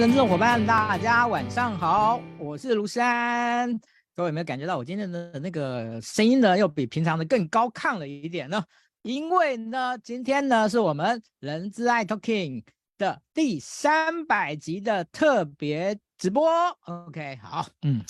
[0.00, 3.70] 人资的伙伴，大家晚上好，我是卢山。
[4.14, 8.64] 各位有没有感觉到我今天的那个声音呢，又比平常的更高亢了一点呢？
[9.02, 12.64] 因为呢，今天呢是我们人之爱 Talking
[12.96, 16.48] 的第三百集的特别直播。
[16.86, 18.02] OK，好，嗯，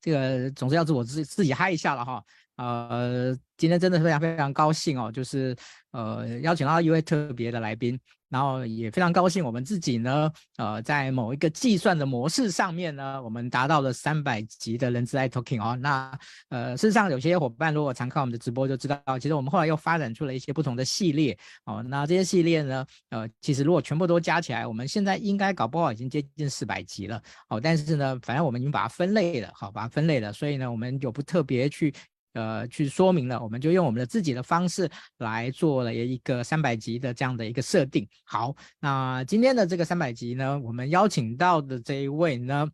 [0.00, 2.24] 这个总是要自我自自己嗨一下了哈。
[2.56, 5.56] 呃，今天真的非常非常高兴哦，就是
[5.92, 7.98] 呃邀请到一位特别的来宾。
[8.30, 15.76] 然后也非常高兴，我们自己呢，呃，在某一个计算的模式上面呢，我们达到了三百级的人资爱 Talking 哦。
[15.80, 16.10] 那
[16.48, 21.80] 呃，事实上有些伙伴如果常看我们的直播就知道，其实我们后来又发展出了一些不同的系列哦。
[21.86, 27.60] 那这些系列呢，呃，其实如果全部都加起来，我们现在应该搞不好已经接近四百级了哦。
[27.60, 31.94] 但是呢，反正我们已经把它分类了，好，把它分类了，所以呢，我们就不特别去。
[32.34, 38.06] 呃，去说明了，我们就用我们的自己的方式来做了一个三百集的这样的一个设定。
[38.24, 42.68] 好，那今天的这个三百集呢，我们邀请到的这一位呢，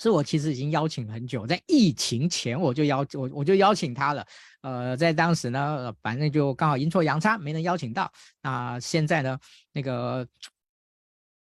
[0.00, 4.26] 是我其实已经邀请很久，在疫情前我就邀我我就邀请他了。
[4.62, 8.10] 呃，在当时呢，反正就刚好阴错阳差没能邀请到。
[8.42, 9.38] 那现在呢，
[9.72, 10.26] 那个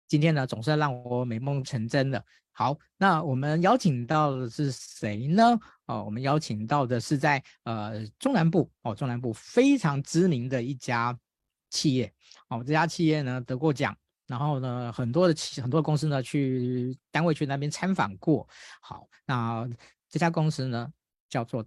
[0.07, 2.23] 今天呢，总算让我美梦成真了。
[2.59, 5.57] 好，那我们邀请到的是谁呢？
[5.85, 11.17] 哦，我们邀请到的是在呃中南部哦，中南部非常知名的一家
[11.69, 12.13] 企业
[12.49, 13.95] 哦，这家企业呢得过奖，
[14.27, 18.45] 然后呢很多的企很多公司呢去单位去那边参访过。
[18.81, 19.65] 好，那
[20.09, 20.91] 这家公司呢
[21.29, 21.65] 叫做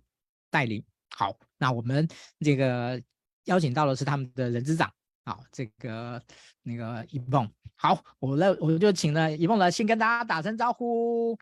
[0.51, 0.85] 戴霖。
[1.09, 2.07] 好，那我们
[2.41, 3.03] 这个
[3.45, 4.93] 邀请到的是他们的人资长。
[5.25, 6.21] 好，这个
[6.63, 11.39] 那个一梦，好，我来我就请了一梦来先跟大家打声招呼。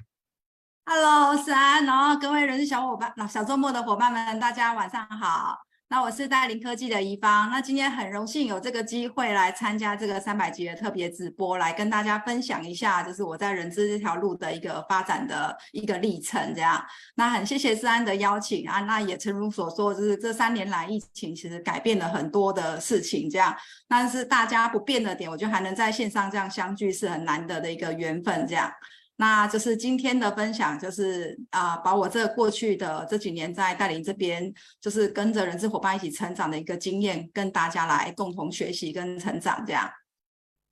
[0.84, 5.58] Hello，是安，然后各位人事小伙伴、小周末的伙伴们，大家晚上好。
[5.92, 16.54] 那我是戴霖科技的宜芳，那今天很荣幸有这个机会来参加这个三百集的特别直播，来跟大家分享一下，就是我在人资这条路的一个发展的一个历程。
[16.54, 16.80] 这样，
[17.16, 23.52] 那很谢谢思安的邀请啊，那也诚如所说，就是这三年来疫情其实改变了很多的事情，这样，
[23.88, 28.72] 但是大家不变的点，我觉得还能在线上这样相聚是很难得的一个缘分，这样。
[29.20, 34.50] 那就是今天的分享，就是啊、把我这过去的这几年在带领这边，
[34.80, 39.90] 就是跟着人资伙伴一起成长的一个经验，跟大家来共同学习跟成长，这样。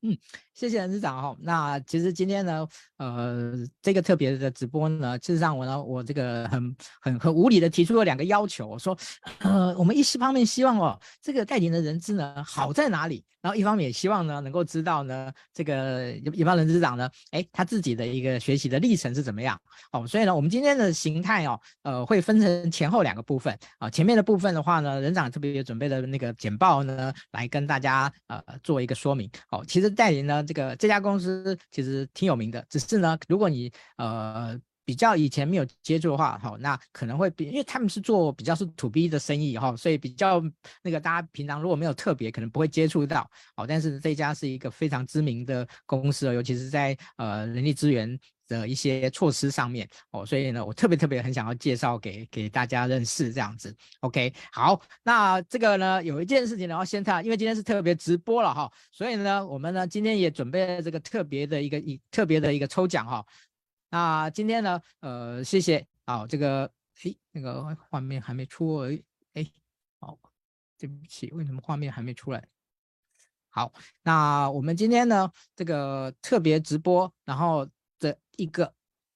[0.01, 0.17] 嗯，
[0.59, 1.37] 谢谢任市长哈。
[1.41, 8.99] 那其实今天呢，呃，这个特别的直播呢，事实上我呢，我这个很很很无理的提出了两个要求，我说，
[9.39, 19.57] 呃，我们一方面希望哦，这个戴霖的人资呢好在哪里，然后一方面也希望呢能够知道呢，这个一方人资长呢，哎，他自己的一个学习的历程是怎么样
[19.93, 20.05] 哦。
[20.09, 23.89] 所以呢，我们今天的形态哦，呃，会分成前后两个部分啊。
[23.89, 29.31] 前面的部分的话呢，人长特别也准备了那个简报呢，来跟大家呃做一个说明。
[29.51, 29.89] 哦，其实。
[29.99, 40.43] 戴霖呢，这个这家公司其实挺有名的，只是呢，如果你呃比较以前没有接触的话，哈，那可能会比，因为他们是做比较是 to B 的生意哈，所以比较
[40.83, 48.19] 那个大家平常如果没有特别，可能不会接触到，哦，但是这家是一个非常知名的公司哦，尤其是在呃人力资源。
[48.49, 53.77] 的一些措施上面哦，所以呢，我特别特别很想要介绍给给大家认识这样子。
[54.01, 63.25] OK，好，那这个呢，有一件事情呢要先看，因为今天是特别直播了哈，所以呢，我们呢今天也准备了这个特别的一个一特别的一个抽奖哈。
[63.91, 66.71] 那今天呢，呃，谢谢，好，这个
[67.03, 69.03] 诶，那个画面还没出诶，
[69.35, 69.53] 诶，
[70.01, 70.19] 好，
[70.79, 72.43] 对不起，为什么画面还没出来？
[73.51, 73.73] 好，
[74.03, 77.69] 那我们今天呢这个特别直播，然后。
[77.99, 78.73] 这一个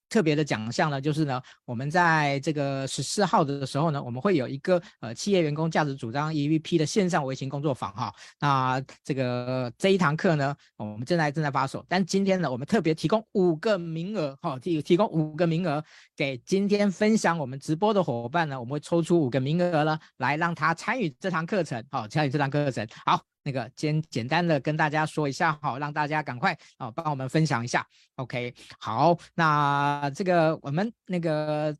[0.09, 8.13] 特别的奖项呢，就是呢，我们在这个十四号的时候呢，我们会有一个呃企业员工价值主张 EVP 的线上微型工作坊哈。
[8.39, 15.83] 那这个这一堂课呢，我们正在正在发售，但今天呢，我们特别提供五个名额哈，提提供五个名额
[16.15, 23.32] 给今天分享我们直播的伙伴呢，我们会抽出五个名额呢，来让他参与这堂课程，好，参与这堂课程，好。
[23.43, 27.85] 那个简简单的跟大家说一下，好，让大家赶快啊帮我们分享一下。
[28.15, 31.75] OK，好，那这个我们那个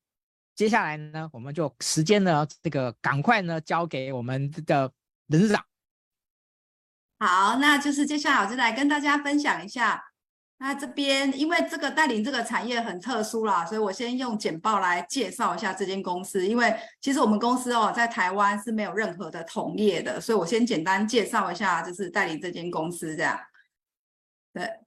[0.55, 4.91] 接下来呢，我们就时间呢，这个赶快呢交给我们的
[5.27, 5.65] 人事长。
[7.19, 10.12] 好，那就是接下来我就来跟大家分享一下。
[10.59, 16.47] 那这边因为这个带领这个产业很特殊啦，所以我先用简报来介绍一下这间公司。
[16.47, 23.39] 因为其实我们公司哦，在台湾是没有任何的同业的，所以我先简单介绍一下，就是带领这间公司这样。
[24.53, 24.82] 对。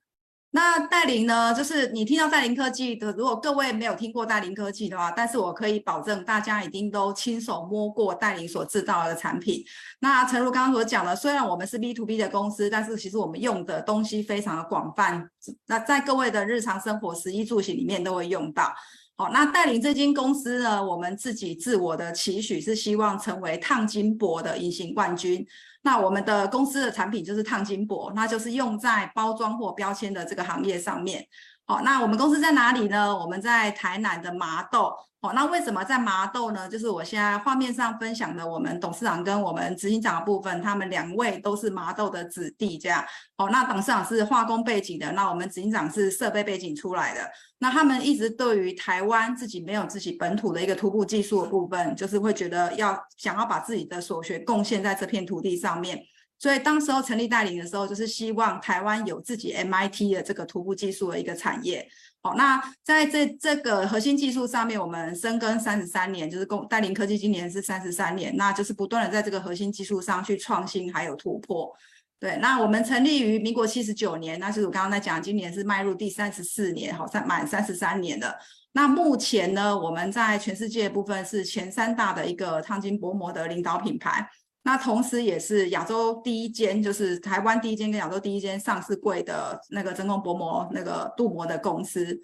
[0.57, 9.63] 那戴菱呢，就是你听到戴菱科技的，如果各位没有听过戴菱科技的话，但是我可以保证大家一定都亲手摸过戴菱所制造的产品。
[9.99, 15.29] 那诚如刚刚所讲的，虽然我们是 B to B 的公司，但是其实我们用的东西非常的广泛，
[15.67, 18.73] 那在各位的日常生活、食衣住行里面都会用到。
[19.15, 25.45] 好，那戴菱这间公司呢，我们自己自我的期许是希望成为烫金箔的隐形冠军。
[25.87, 31.25] 那我们的公司的产品就是烫金箔，那就是用在包装或标签的这个行业上面。
[31.65, 33.17] 好，那我们公司在哪里呢？
[33.17, 34.93] 我们在台南的麻豆。
[35.19, 36.69] 哦，那为什么在麻豆呢？
[36.69, 43.03] 就是我现在画面上分享的，我们董事长跟我们执行长的部分，他们两位都是麻豆的子弟，这样。
[43.37, 47.27] 哦，那董事长是化工背景的，那我们执行长是设备背景出来的。
[47.57, 55.99] 那他们一直对于台湾自己没有自己本土的一个涂布技术的部分，就是会觉得要想要把自己的所学贡献在这片土地上面。
[56.39, 61.89] 所以当时候成立戴菱的时候，就是希望台湾有自己 MIT 的这个涂布技术的一个产业。
[62.35, 71.71] 那在这这个核心技术上面，我们深耕三十三年，就是共戴菱科技今年是三十三年，那就是不断的在这个核心技术上去创新还有突破。
[72.19, 78.35] 对，那我们成立于民国七十九年，那就是我刚刚在讲，今年是迈入第三十四年，好，三满三十三年的。
[78.73, 84.27] 那目前呢，我们在全世界部分是前三大的一个烫金薄膜的领导品牌。
[84.67, 92.19] 那同时也是亚洲第一间，就是台湾第一间跟亚洲第一间上市柜的那个真空薄膜那个镀膜的公司。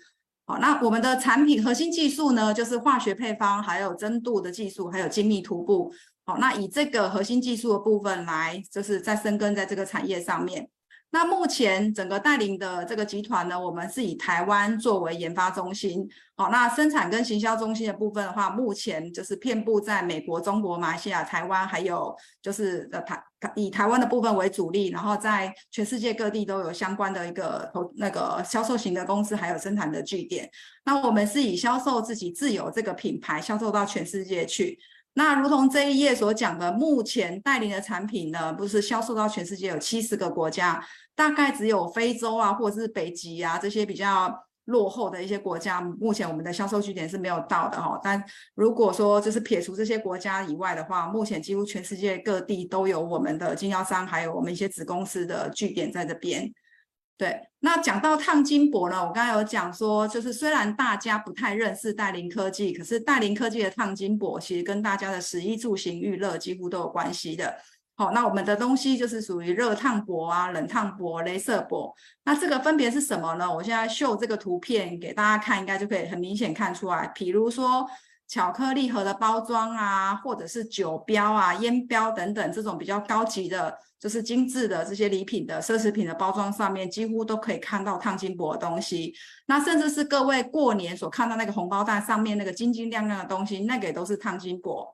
[0.46, 5.90] 好，那我们的产品核心技术呢，就是化学配方，还有蒸镀的技术，还有精密涂布。
[6.26, 10.68] 好，那以这个核心技术的部分来，就是在深耕在这个产业上面。
[11.14, 23.24] 那目前整个戴菱的这个集团呢，我们是以台湾作为研发中心，好，那生产跟行销中心的部分的话，目前就是遍布在美国、中国、马来西亚、台湾，还有就是呃台
[23.56, 30.50] 以台湾的部分为主力，然后在全世界各地都有相关的一个投那个销售型的公司，还有生产的据点。
[30.84, 34.80] 那我们是以销售自己自有这个品牌，销售到全世界去。
[35.16, 40.84] 那如同这一页所讲的，目前戴菱的产品呢，不是销售到全世界有七十个国家，
[41.16, 44.34] 大概只有非洲啊，或者是北极啊这些比较
[44.66, 48.00] 落后的一些国家，目前我们的销售据点是没有到的哈。
[48.02, 48.24] 但
[48.56, 56.52] 如果说就是撇除这些国家以外的话，目前几乎全世界各地都有我们的经销商，还有我们一些子公司的据点在这边。
[57.16, 67.56] 对，那讲到烫金箔呢，我刚才有讲说，就是虽然大家不太认识戴林科技，可是戴林科技的烫金箔其实跟大家的食衣住行娱乐几乎都有关系的。
[67.96, 71.94] 好，那我们的东西就是属于热烫箔啊、冷烫箔、镭射箔。
[72.24, 73.54] 那这个分别是什么呢？
[73.54, 77.08] 我现在秀这个图片给大家看，应该就可以很明显看出来。
[77.16, 77.88] 比如说。
[78.26, 89.14] 巧克力盒的包装啊，或者是酒标啊、烟标等等，这种比较高级的，就是精致的这些礼品的奢侈品的包装上面，几乎都可以看到烫金箔的东西。
[89.46, 94.88] 那甚至是各位过年所看到那个红包袋上面那个晶晶亮亮的东西，那个也都是烫金箔。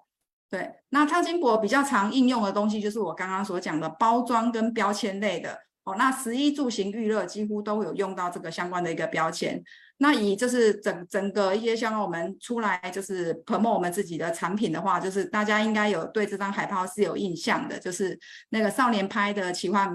[0.50, 5.58] 对，那烫金箔比较常应用的东西，就是我刚刚所讲的包装跟标签类的。
[5.84, 9.64] 哦，那十一住行娱乐几乎都有用到这个相关的一个标签。
[9.98, 18.18] 那以就是整整个一些像我们出来就是 promo 我们自己的产品的话，就是大家应该有对这张海报是有印象的，就是
[18.50, 19.90] 那个少年拍的奇幻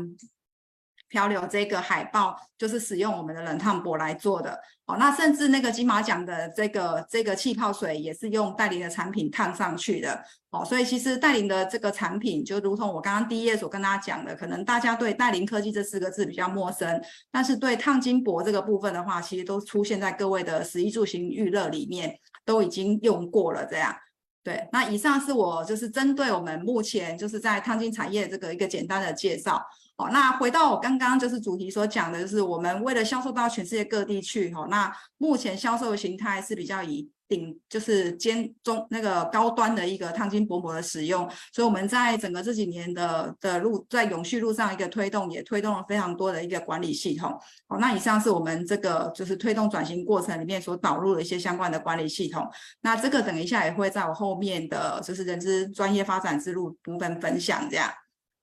[1.08, 4.58] 漂流这个海报，就是使用我们的冷烫箔来做的。
[4.86, 10.22] 哦，那甚至那个金马奖的这个这个气泡水也是用戴琳的产品烫上去的。
[10.50, 23.64] 哦，所以其实戴琳的这个产品，就如同我刚刚第一页所跟大家讲的，可能大家对戴琳科技这四个字比较陌生，但是对烫金箔这个部分的话，其实都出现在各位的食衣住行娱乐里面，都已经用过了。
[23.64, 23.94] 这样，
[24.42, 24.68] 对。
[24.70, 29.64] 那以上是我就是针对我们目前就是在烫金产业这个一个简单的介绍。
[29.96, 47.30] 好，那回到我刚刚就是主题所讲的，就是我们为了销售到全世界各地去，哈，那目前销售的形态是比较以顶，就是尖中那个高端的一个烫金薄膜的使用，所以我们在整个这几年的的路在永续路上一个推动，也推动了非常多的一个管理系统。
[47.68, 52.44] 好，那以上是我们这个就是推动转型过程里面所导入的一些相关的管理系统。
[52.80, 57.88] 那这个等一下也会在我后面的就是人资专业发展之路部分分享这样。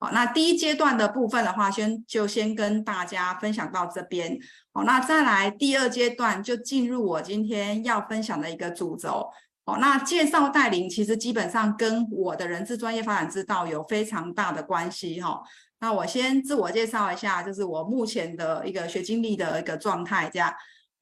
[0.02, 4.36] 好，那第一阶段的部分的话，先就先跟大家分享到这边。
[4.72, 9.30] 好，那再来第二阶段就进入我今天要分享的一个主轴。
[9.64, 15.40] 好，那介绍戴菱其实基本上跟我的人资专业发展之道有非常大的关系哈。
[15.78, 20.52] 那我先自我介绍一下，就是我目前的一个学经历的一个状态这样。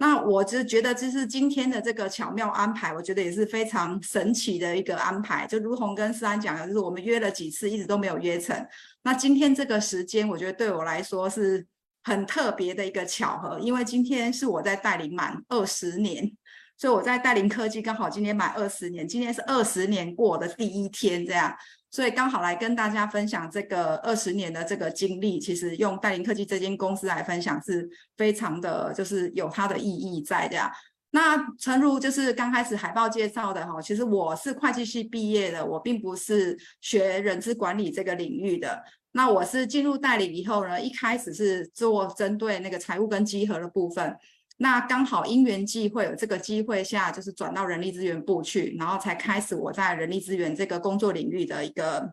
[0.02, 5.47] 那我就觉得，这是今天的这个巧妙安排，我觉得也是非常神奇的一个安排。
[5.47, 8.57] 就如同跟思安讲的，就是我们约了几次，一直都没有约成。
[9.02, 11.66] 那今天这个时间，我觉得对我来说是
[12.04, 16.30] 很特别的一个巧合，因为今天是我在带领满二十年，
[16.76, 21.54] 所以我在带领科技刚好今天满二十年，今天是二十年过的第一天，这样，
[21.90, 25.40] 所以刚好来跟大家分享这个二十年的这个经历。
[25.40, 30.71] 其实用带领科技这间公司来分享是非常的，就是有它的意义在这样。
[31.12, 38.83] 那诚如就是刚开始海报介绍的哈，其实我是会计系毕业的，我并不是学人资管理这个领域的。
[39.12, 44.17] 那我是进入代理以后呢，一开始是做针对那个财务跟稽核的部分。
[44.59, 52.12] 那刚好因缘际会有这个机会下，就是转到人力资源部去，然后才开始我在人力资源这个工作领域的一个，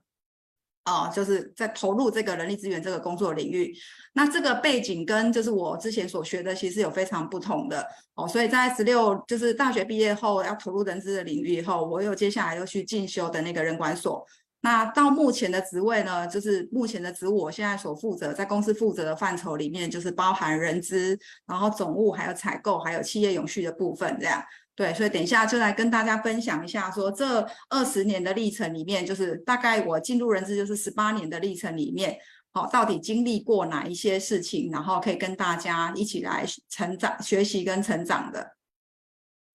[0.88, 3.75] 哦，就是在投入这个人力资源这个工作领域。
[4.13, 14.25] 那这个背景跟就是我之前所学的其实有非常不同的哦，所以在十六就是大学毕业后要投入人资的领域以后，我又接下来又去进修的那个人管所。
[14.62, 24.41] 那到目前的职位呢，就是目前的职务，我现在所负责在公司负责的范畴里面，就是包含人资，然后总务，还有采购，还有企业永续的部分，这样。
[24.78, 32.18] 对，所以等一下就来跟大家分享一下，说这二十年的历程里面，就是大概我进入人资就是十八年的历程里面，
[32.54, 38.56] 好，到底经历过哪一些事情，然后可以跟大家一起来成长、学习跟成长的。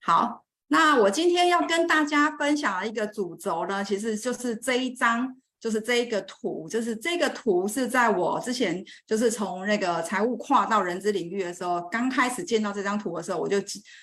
[0.03, 0.45] 好。
[0.69, 13.59] 那我今天要跟大家分享的一个主轴呢，其实就是这一章，就是这一个图，就是这个图是在我之前就是从那个财务跨到人资领域的时候，刚开始见到这张图的时候，我就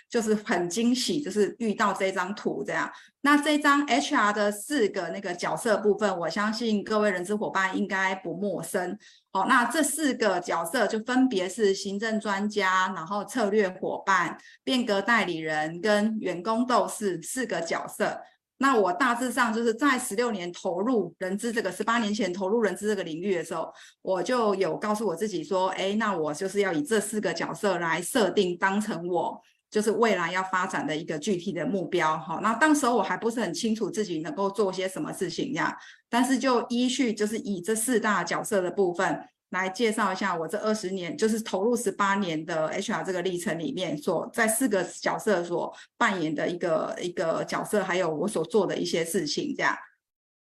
[0.09, 2.89] 就是很惊喜，就是遇到这张图这样。
[3.21, 8.97] 那这张 HR 的四个那个角色部分，我相信各位人资伙伴应该不陌生。
[9.33, 18.21] 好，那这四个角色就分别是行政专家，然后策略伙伴、变革代理人跟员工斗士四个角色。
[18.59, 23.73] 那我大致上就是在十六年投入人资这个十八年前投入人资这个领域的时候，
[24.03, 29.41] 我就有告诉我自己说，哎，那我就是要以这四个角色来设定，当成我。
[29.71, 35.77] 就是未来要发展的一个具体的目标，哈，那当时候我还不是很清楚自己能够做些什么事情呀，
[36.09, 49.75] 但是就依序就是以这四大角色的部分来介绍一下我这二十年，就是投入十八年的 HR 这个历程里面所在四个角色所扮演的一个一个角色，还有我所做的一些事情，这样。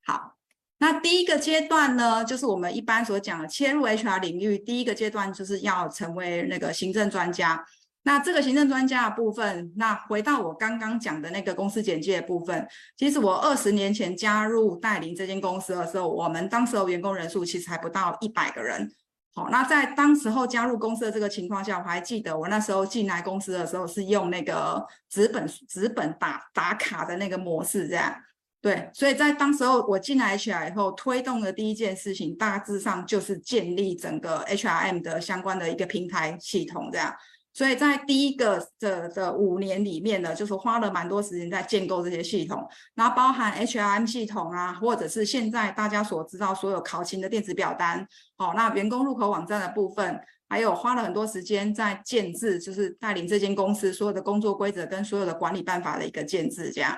[0.04, 0.36] 好，
[0.78, 7.64] 那第一个阶段呢，就是我们一般所讲的切入 HR 领域，第一个阶段就是要成为那个行政专家。
[8.04, 18.90] 那这个行政专家的部分，那回到我刚刚讲的那个公司简介的部分，其实我二十年前加入带领这间公司的时候，我们当时的员工人数其实还不到一百个人。
[19.38, 28.12] 好，那在当时候加入公司的这个情况下，我还记得我那时候进来公司的时候是用那个纸本纸本打打卡的那个模式，这样。
[28.60, 37.14] 对，所以在当时候我进来起来以后，推动的第一件事情，大致上就是建立整个 HRM 的相关的一个平台系统，这样。
[37.58, 56.96] 所以在第一个的的五年里面呢，就是花了蛮多时间在建构这些系统，然后包含 HRM 系统啊，或者是现在大家所知道所有考勤的电子表单，好，那员工入口网站的部分，还有花了很多时间在建制，就是带领这间公司所有的工作规则跟所有的管理办法的一个建制，这样。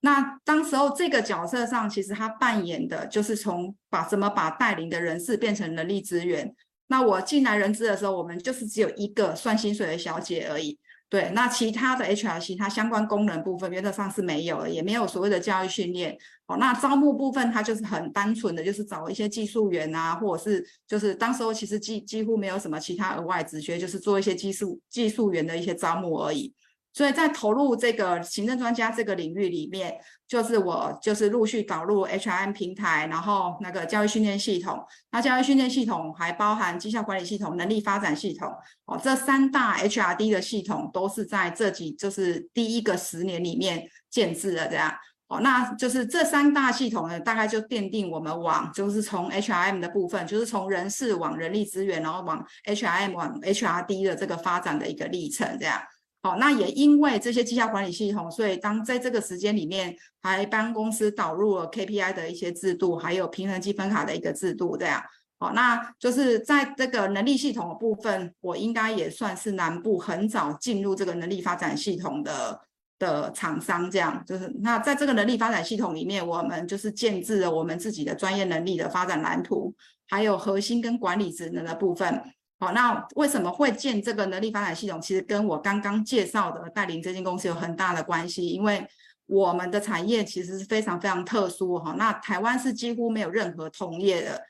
[0.00, 6.52] 那当时候这个角色上，其实他扮演的就是从把怎么把带领的人事变成人力资源。
[6.90, 10.76] 那我进来人资的时候，我们就是只有一个算薪水的小姐而已。
[11.08, 16.16] 对，那其他的 HR 其他相关功能部分原则上是没有的，也没有所谓的教育训练。
[16.46, 26.52] 哦，那招募部分它就是很单纯的，就是找一些技术员啊，或者是就是当时候其实几几乎没有什么其他额外职缺，就是做一些技术技术员的一些招募而已。
[26.92, 38.52] 所以在投入这个行政专家这个领域里面，就是我就是陆续导入 HRM 平台，然后那个教育训练系统，那教育训练系统还包含绩效管理系统、能力发展系统，
[38.86, 44.92] 哦，这三大 HRD 的系统都是在这几就是第一个十年里面建置的这样，
[45.28, 55.80] 哦，那就是这三大系统呢，大概就奠定我们往就是从 HRM 的部分，就是从人事往人力资源，然后往 HRM 往 HRD 的这个发展的一个历程这样。
[56.22, 65.02] 好，那也因为这些绩效管理系统，所以当在这个时间里面，还帮公司导入了 KPI 的一些制度，还有平衡积分卡的一个制度，这样。
[65.38, 72.60] 好，那就是在这个能力系统的部分，我应该也算是南部很早进入这个能力发展系统的
[72.98, 74.22] 的厂商，这样。
[74.26, 79.74] 就是那在这个能力发展系统里面，我们就是建置了我们自己的专业能力的发展蓝图，
[80.06, 82.22] 还有核心跟管理职能的部分。
[82.60, 85.00] 好，那为什么会建这个能力发展系统？
[85.00, 88.86] 其实跟我刚刚介绍的带领这间公司有很大的关系，因为
[89.24, 91.94] 我们的产业其实是非常非常特殊哈。
[91.96, 94.42] 那台湾是几乎没有任何同业的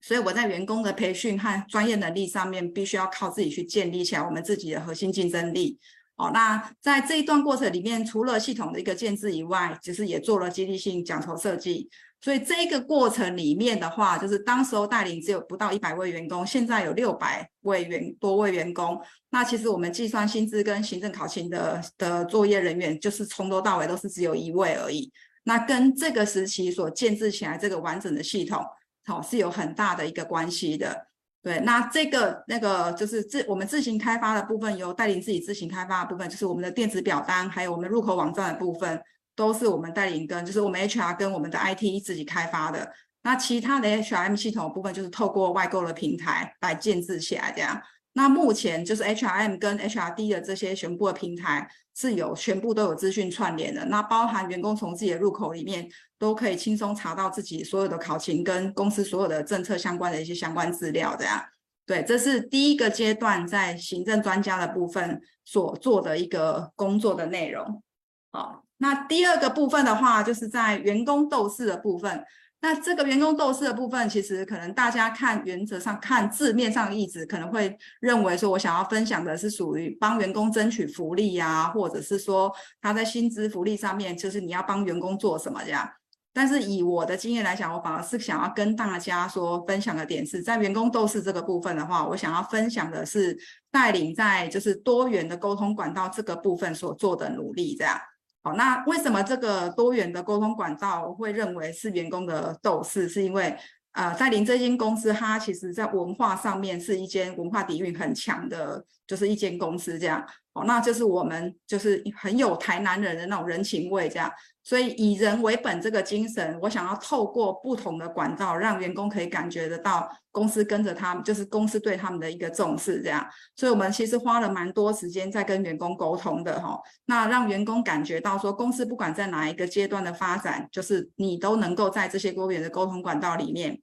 [0.00, 5.78] 所以我在员工的培训和专业能力上面，必须要靠自己去建立起来我们自己的核心竞争力。
[6.16, 11.88] 哦，那在这一段过程里面，除了系统的一个建制以外，其实也做了激励性奖酬设计。
[12.20, 19.00] 所以这个过程里面的话，就是当时候带领只有不到一百位员工，现在有六百位员多位员工。
[19.30, 25.10] 那其实我们计算薪资跟行政考勤的的作业人员，就是从头到尾都是只有一位而已。
[25.42, 28.64] 那跟这个时期所建制起来这个完整的系统，
[29.04, 31.08] 好，是有很大的一个关系的。
[31.42, 39.02] 对，那这个那个就是自我们自行开发的部分，由带领自己自行开发的部分，就是我们的电子表单，还有我们入口网站的部分，
[39.34, 42.92] 都是我们带领跟就是我们 HR 跟我们的 IT 自己开发的。
[43.24, 47.80] 那其他的 HRM 系统部分，就是透过外购的平台来建置起来这样。
[48.12, 61.42] 那目前就是 HRM 跟 HRD 的这些全部的平台是有全部都有资讯串联的，那包含员工从自己的入口里面都可以轻松查到自己所有的考勤跟公司所有的政策相关的一些相关资料，这样。
[61.84, 67.82] 对，这是第一个阶段在行政专家的部分所做的一个工作的内容。
[68.30, 72.24] 好，那第二个部分的话，就是在员工斗士的部分。
[72.64, 85.90] 那这个员工斗士的部分，其实可能大家看原则上看字面上的意思，可能会认为说我想要分享的是属于帮员工争取福利呀，或者是说他在薪资福利上面，就是你要帮员工做什么这样。
[86.32, 93.36] 但是以我的经验来讲，我反而是想要跟大家说分享的点是在员工斗士这个部分的话，我想要分享的是
[93.72, 97.98] 带领在就是多元的沟通管道这个部分所做的努力这样。
[98.42, 103.08] 好，那为什么这个多元的沟通管道会认为是员工的斗士？
[103.08, 103.56] 是因为
[103.92, 110.26] 呃，带领这间公司，它其实在文化上面是一间文化底蕴很强的，就是一间公司这样。
[110.54, 114.30] 哦，那就是我们就是很有台南人的那种人情味这样。
[114.64, 123.26] 所以以人为本这个精神，我想要透过不同的管道，让员工可以感觉得到公司跟着他们，就是公司对他们的一个重视，这样。
[123.56, 126.80] 所以我们其实花了蛮多时间在跟员工沟通的哈。
[127.06, 133.80] 那让员工感觉到说，公司不管在哪一个阶段的发展，就是你都能够在这些多元的沟通管道里面，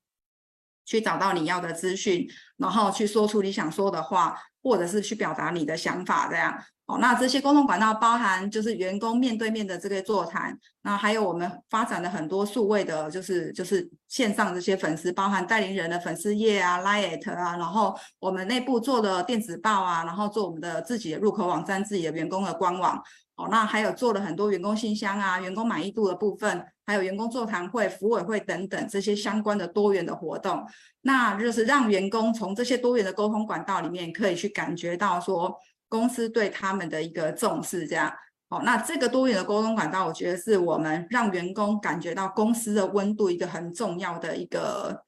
[0.85, 2.25] 去找到你要的资讯，
[2.55, 6.57] 然后去说出你想说的话，或者是去表达你的想法，这样。
[6.85, 22.99] 哦，那这些沟通管道包含就是员工面对面的这个座谈，那还有我们发展了很多数位的，就是就是线上这些粉丝，包含带领人的粉丝页啊、liet 啊，然后我们内部做的电子报啊，然后做我们的自己的入口网站、自己的员工的官网。
[23.39, 30.65] 哦，那还有做了很多员工信箱啊、员工满意度的部分，还有员工座谈会、福委会等等这些相关的多元的活动，
[31.01, 35.55] 那就是让员工从这些多元的沟通管道里面可以去感觉到说。
[35.91, 38.13] 公司对他们的一个重视，这样，
[38.49, 45.03] 哦，那这个多元的沟通管道，我觉得是我们让员工感觉到公司的温度一个很重要的一个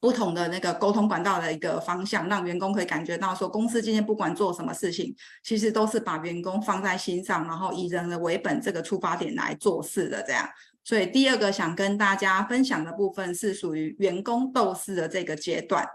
[0.00, 10.48] 不同的那个沟通管道的一个方向，让员工可以感觉到说，公司今天不管做什么事情，其实都是把员工放在心上，然后以人为本这个出发点来做事的这样。
[10.84, 15.86] 所以第二个想跟大家分享的部分是属于员工斗士的这个阶段，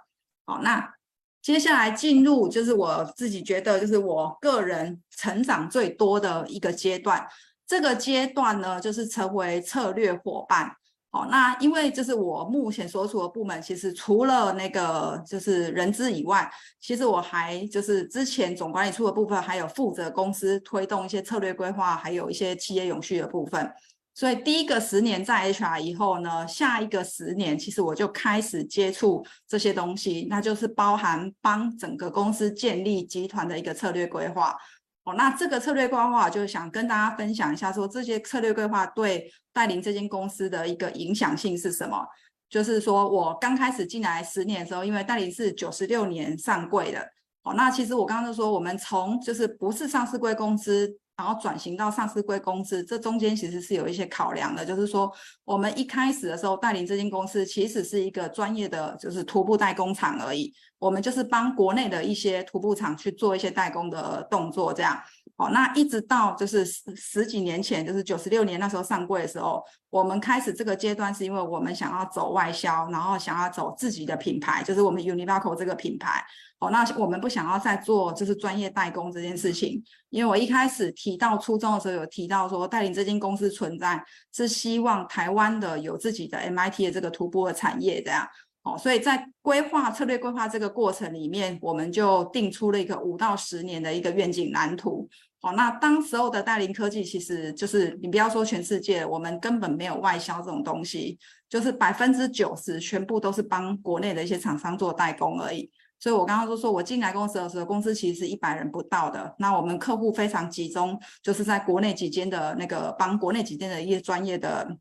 [0.46, 0.94] 好，那。
[1.42, 7.26] 接下来进入就是我自己觉得就是我个人成长最多的一个阶段，
[7.66, 10.72] 这个阶段呢就是成为策略伙伴。
[11.12, 23.70] 哦，那因为就是我目前所处的部门，其实除了那个就是人资以外，其实我还就是之前总管理处的部分，还有负责公司推动一些策略规划，还有一些企业永续的部分。
[24.14, 34.56] 所以第一个十年在 HR 以后呢，下一个十年其实我就开始接触这些东西，那就是包含帮整个公司建立集团的一个策略规划。
[35.04, 42.06] 哦，那这个策略规划就想跟大家分享一下，说这些策略规划对带领这间公司的一个影响性是什么？
[42.50, 47.00] 就是说我刚开始进来十年的时候，因为带领是九十六年上柜的，
[47.44, 50.98] 哦，那其实我刚刚就说我们从就是不是上市柜公司。
[51.18, 55.12] 然后转型到上市柜公司，这中间其实是有一些考量的，就是说
[55.46, 60.52] 我们一开始的时候带领这间公司，其实是一个专业的，就是徒步代工厂而已。
[60.80, 65.00] 我们就是帮国内的一些徒步厂去做一些代工的动作，这样。
[65.42, 76.24] 好，那一直到就是十十几年前，就是九十六年那时候上柜的时候，我们开始这个阶段，是因为我们想要走外销，然后想要走自己的品牌，就是我们 Univaco 这个品牌。
[76.60, 84.00] 哦，那我们不想要再做就是专业代工这件事情，因为我一开始提到初衷的时候有提到说，带领这间公司存在
[84.32, 88.28] 是希望台湾的有自己的 MIT 的这个徒步的产业这样。
[88.62, 95.10] 哦，所以在规划策略规划这个过程里面，我们就定出了一个五到十年的一个愿景蓝图。
[95.44, 101.18] 好，那当时候的戴霖科技其实就是你不要说全世界，我们根本没有外销这种东西，
[101.50, 105.72] 就是百分之九十全部都是帮国内的一些厂商做代工而已。
[106.00, 109.36] 所以我刚刚都说我进来公司的时候，公司其实一百人不到的。
[109.40, 114.78] 那我们客户非常集中，就是在国内几间的那个帮国内几间的一些专业的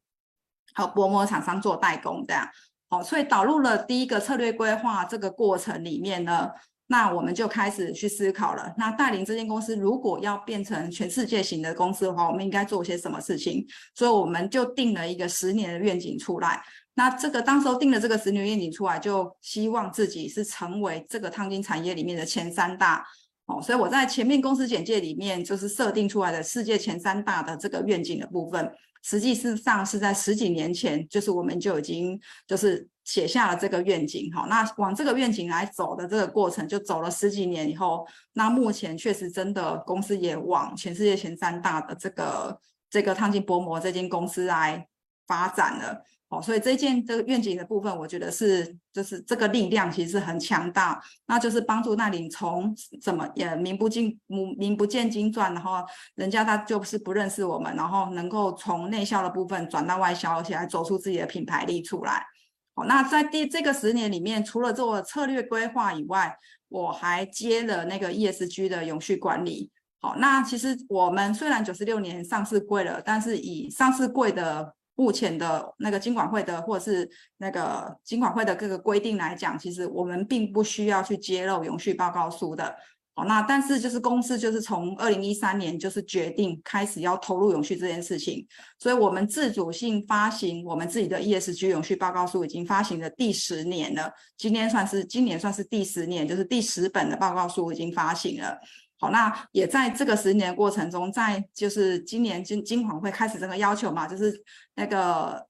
[0.75, 2.47] 和薄膜厂商做代工这样。
[2.91, 6.51] 好，所以导入了第一个策略规划这个过程里面呢。
[6.93, 8.75] 那我们就开始去思考了。
[8.77, 13.65] 那戴霖这间公司如果要变成全世界型的公司的话，我们应该做些什么事情？
[13.95, 16.61] 所以我们就定了一个十年的愿景出来。
[16.95, 23.07] 那这个当时候定了这个十年愿景出来，就希望自己是成为这个烫金产业里面的前三大。
[23.47, 28.69] 哦，所以我在前面公司简介里面就是设定出来的世界前三大的这个愿景的部分，
[29.05, 32.89] 实际上是在十几年前，就是我们就已经就是。
[33.11, 44.87] 写下了这个愿景，好，那往这个愿景来走的这个过程，就走了十几年以后，那目前确实真的公司也往全世界前三大的这个这个烫金薄膜这间公司来
[45.27, 54.17] 发展了，哦，所以这件这个愿景的部分，我觉得是就是这个力量其实很强大，那就是帮助戴霖从怎么也名不经
[54.57, 62.25] 名不见经传，然后人家他就是不认识我们，然后能够从内销的部分转到外销，而且还走出自己的品牌力出来。
[62.75, 66.37] 好，那在第这个十年里面，除了做策略规划以外，
[66.69, 69.71] 我还接了那个 ESG 的永续管理。
[70.01, 82.77] 好，那其实我们虽然九十六年上市柜了，但是以上市柜的目前的那个金管会的或者是那个金管会的各个规定来讲，其实我们并不需要去揭露永续报告书的。
[83.25, 88.47] 那但是就是公司就是从二零一三年就是决定开始要投入永续这件事情，
[88.79, 98.59] 所以我们自主性发行我们自己的 ESG 永续报告书已经发行了第十年了，今年算是今年算是第十年，就是第十本的报告书已经发行了。
[98.99, 104.33] 好，那也在这个十年过程中，在就是今年金金管会开始这个要求嘛，就是
[104.75, 105.47] 那个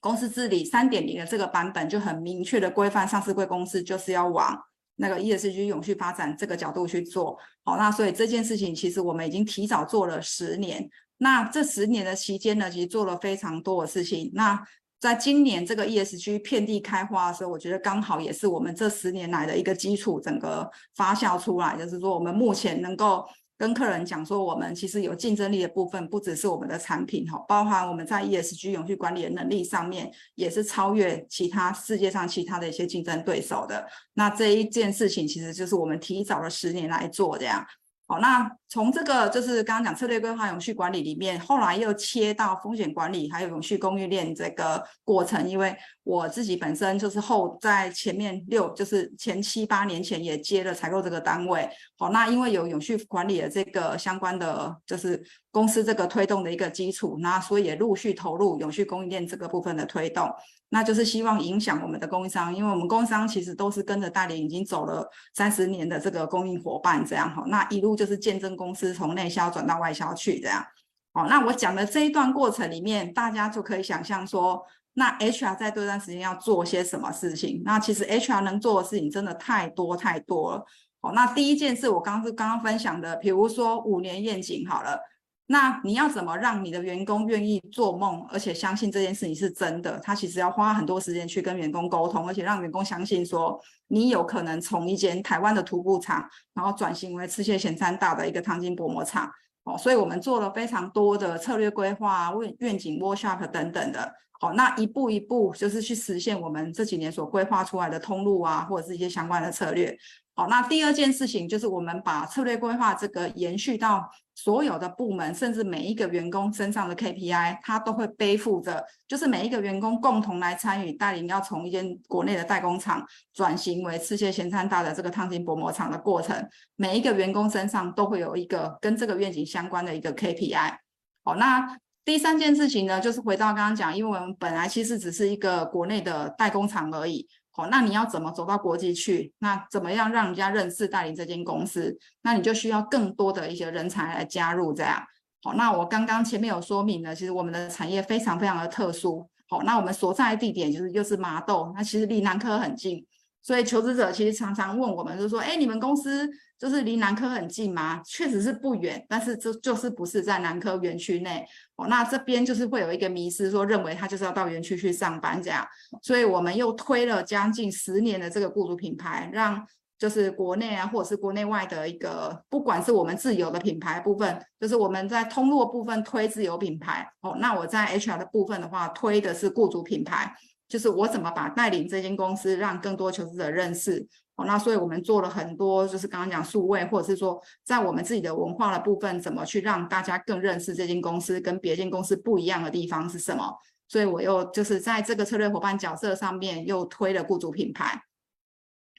[0.00, 4.60] 公司治理三点零的这个版本就很明确的规范上市贵公司就是要往。
[4.96, 10.88] 那个 ESG 永续发展这个角度去做好，那所以这件事情其实我们已经提早做了十年。
[11.18, 14.30] 那这十年的期间呢，其实做了非常多的事情。
[14.34, 14.60] 那
[15.00, 23.24] 在今年这个 ESG 遍地开花的时候，我觉得刚好也是我们这十年来的一个基础，整个发酵出来，就是说我们目前能够。
[23.64, 33.88] 跟客人讲说，我们其实有竞争力的部分，不只是我们的产品哈，包含我们在 ESG 永续管理的能力上面，也是超越其他世界上其他的一些竞争对手的。
[34.12, 37.64] 那这一件事情，其实就是我们提早了十年来做这样。
[38.06, 45.48] 好，那从这个就是刚刚讲策略规划、永续管理里面，后来又切到风险管理，还有永续供应链这个过程。
[45.48, 51.70] 因为我自己本身就是后在前面六，就是前七八年前也接了采购这个单位。
[51.96, 60.28] 好，那因为有永续管理的这个相关的，就是公司这个推动的一个基础，那所以也陆续投入永续供应链这个部分的推动。
[60.70, 70.64] 那就是希望影响我们的供应商，因为我们供应商其实都是跟着大连已经走了三十年的这个供应伙伴，这样哈，那一路就是见证公司从内销转到外销去这样。
[71.12, 77.62] 哦，那我讲的这一段过程里面，大家就可以想象说，那 HR 在这段时间要做些什么事情？
[77.64, 80.64] 那其实 HR 能做的事情真的太多太多了。
[81.02, 84.98] 哦，那第一件事我刚是刚刚分享的，比如说五年愿景好了。
[85.46, 89.98] 那你要怎么让你的员工愿意做梦，而且相信这件事情是真的？
[90.00, 99.30] 他其实要花很多时间去跟员工沟通，而且让员工相信说，你有可能从一间台湾的涂布厂，然后转型为世界前三大的一个烫金薄膜厂。
[99.64, 104.12] 哦，所以我们做了非常多的策略规划、愿愿景 workshop 等等的。
[104.40, 109.96] 好，那一步一步就是去实现我们这几年所规划出来的通路啊，或者是一些相关的策略。
[110.36, 126.36] 好，那第二件事情就是我们把策略规划这个延续到所有的部门，甚至每一个员工身上的 KPI，他都会背负着，就是每一个员工共同来参与带领要从一间国内的代工厂转型为世界前三大的这个烫金薄膜厂的过程，
[126.74, 130.78] 每一个员工身上都会有一个跟这个愿景相关的一个 KPI。
[131.22, 137.28] 好，那第三件事情呢，就是回到刚刚讲，因为我们本来其实只是一个国内的代工厂而已。
[137.56, 139.32] 好，那你要怎么走到国际去？
[139.38, 141.96] 那怎么样让人家认识戴霖这间公司？
[142.22, 145.00] 那你就需要更多的一些人才来加入这样。
[145.40, 149.30] 好，那我刚刚前面有说明了，其实我们的产业非常非常的特殊。
[149.48, 153.06] 好，那我们所在的地点就是又是麻豆，那其实离南科很近。
[153.44, 156.28] 所以求职者其实常常问我们，就是说，哎，你们公司
[156.58, 158.00] 就是离南科很近吗？
[158.04, 161.46] 确实是不远，但是就就是不是在南科园区内。
[161.76, 165.64] 哦，那这边就是会有一个迷思，说认为他就是要到园区去上班这样。
[166.02, 169.64] 所以我们又推了将近十年的这个雇主品牌，让。
[169.96, 180.34] 就是国内啊，或者是国内外的一个，不管是我们自有的品牌部分，就是我们在通路部分推自有品牌哦，那我在 HR 的部分的话，推的是雇主品牌，
[180.68, 193.56] 就是我怎么把带领这间公司，让更多求职者认识哦，那所以我们做了很多，就是刚刚讲数位，或者是说在我们自己的文化的部分，怎么去让大家更认识这间公司，跟别间公司不一样的地方是什么？
[193.86, 198.02] 所以我又就是在这个策略伙伴角色上面又推了雇主品牌。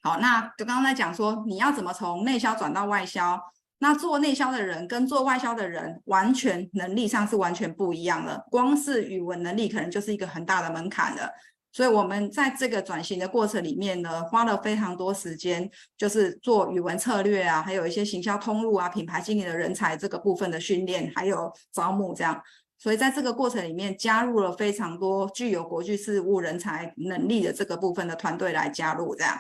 [0.04, 3.42] 好，那就刚刚在讲说你要怎么从内销转到外销，
[3.80, 11.30] 那做内销的人跟做外销的人完全能力上是完全不一样的，光是语文能力可能就是一个很大的门槛了。
[11.76, 22.42] 所以我们在这个转型的过程里面呢，花了非常多时间，就是做语文策略啊，还有一些行销通路啊、品牌经理的人才这个部分的训练，还有招募这样。
[22.78, 29.38] 所以在这个过程里面，加入了非常多具有国际事务人才能力的这个部分的团队来加入，这样。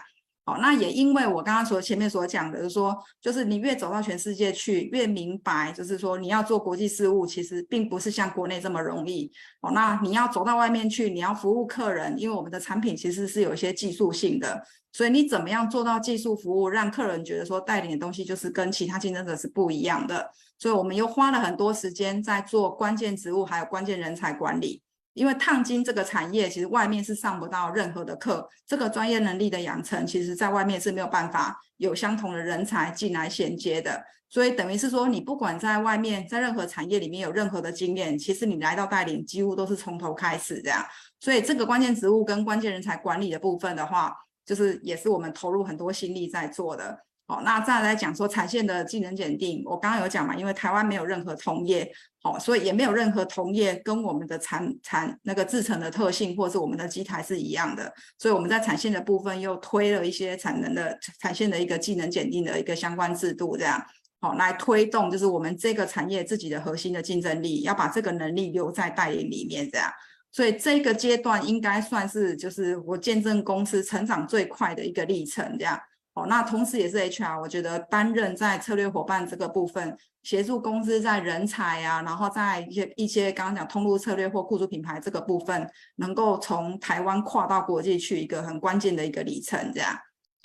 [0.47, 9.31] 好，那也因为我刚刚所前面所讲的，就是说，就是你越走到全世界去，越明白，就是说你要做国际事务，其实并不是像国内这么容易。
[9.61, 20.29] 哦，那你要走到外面去，你要服务客人，因为我们的产品其实是有一些技术性的，所以你怎么样做到技术服务，让客人觉得说带领的东西就是跟其他竞争者是不一样的。
[20.59, 24.83] 所以我们又花了很多时间在做关键职务，还有关键人才管理。
[25.15, 34.03] 因为烫金这个产业，其实外面是上不到任何的课，这个专业能力的养成，其实在外面是没有办法有相同的人才进来衔接的。
[34.27, 40.85] 所以等于是说，你不管在外面，在任何产业里面有任何的经验，其实你来到带领，几乎都是从头开始这样。
[41.21, 44.13] 所以这个关键职务跟关键人才管理的部分的话，
[44.45, 46.99] 就是也是我们投入很多心力在做的。
[47.27, 63.83] 好，那再来讲说产线的技能检定，我刚刚有讲嘛，因为台湾没有任何同业，好，所以也没有任何同业跟我们的产产那个制成的特性或是我们的机台是一样的，所以我们在产线的部分又推了一些产能的产线的一个技能检定的一个相关制度，这样
[64.21, 69.91] 好来推动，就是我们这个产业自己的核心的竞争力，要把这个能力留在代领里面，这样，
[70.31, 75.79] 所以这个阶段应该算是就是我见证公司成长最快的一个历程，这样。
[76.15, 89.93] 哦，那同时也是 HR，我觉得担任在策略伙伴这个部分，协助公司在人才啊，然后在一些一些刚刚讲通路策略或雇主品牌这个部分，能够从台湾跨到国际去一个很关键的一个里程，这样。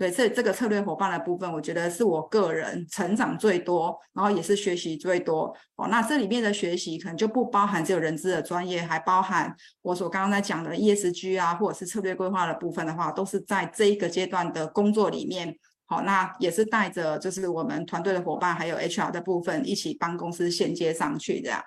[0.00, 5.54] 对，这这个策略伙伴的部分，我觉得是我个人成长最多，然后也是学习最多。
[5.76, 15.54] 哦，那这里面的学习可能就不包含只有人资的专业，还包含我所刚刚在讲的 ESG 啊，或者是策略规划的部分的话，都是在这一个阶段的工作里面。
[15.84, 21.62] 好，那也是带着就是我们团队的伙伴，还有 HR 的部分一起帮公司衔接上去这样。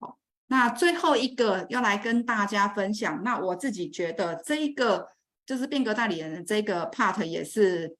[0.00, 5.10] 好，那最后一个要来跟大家分享，那我自己觉得这一个。
[5.48, 7.96] 就是变革代理人这个 part 也是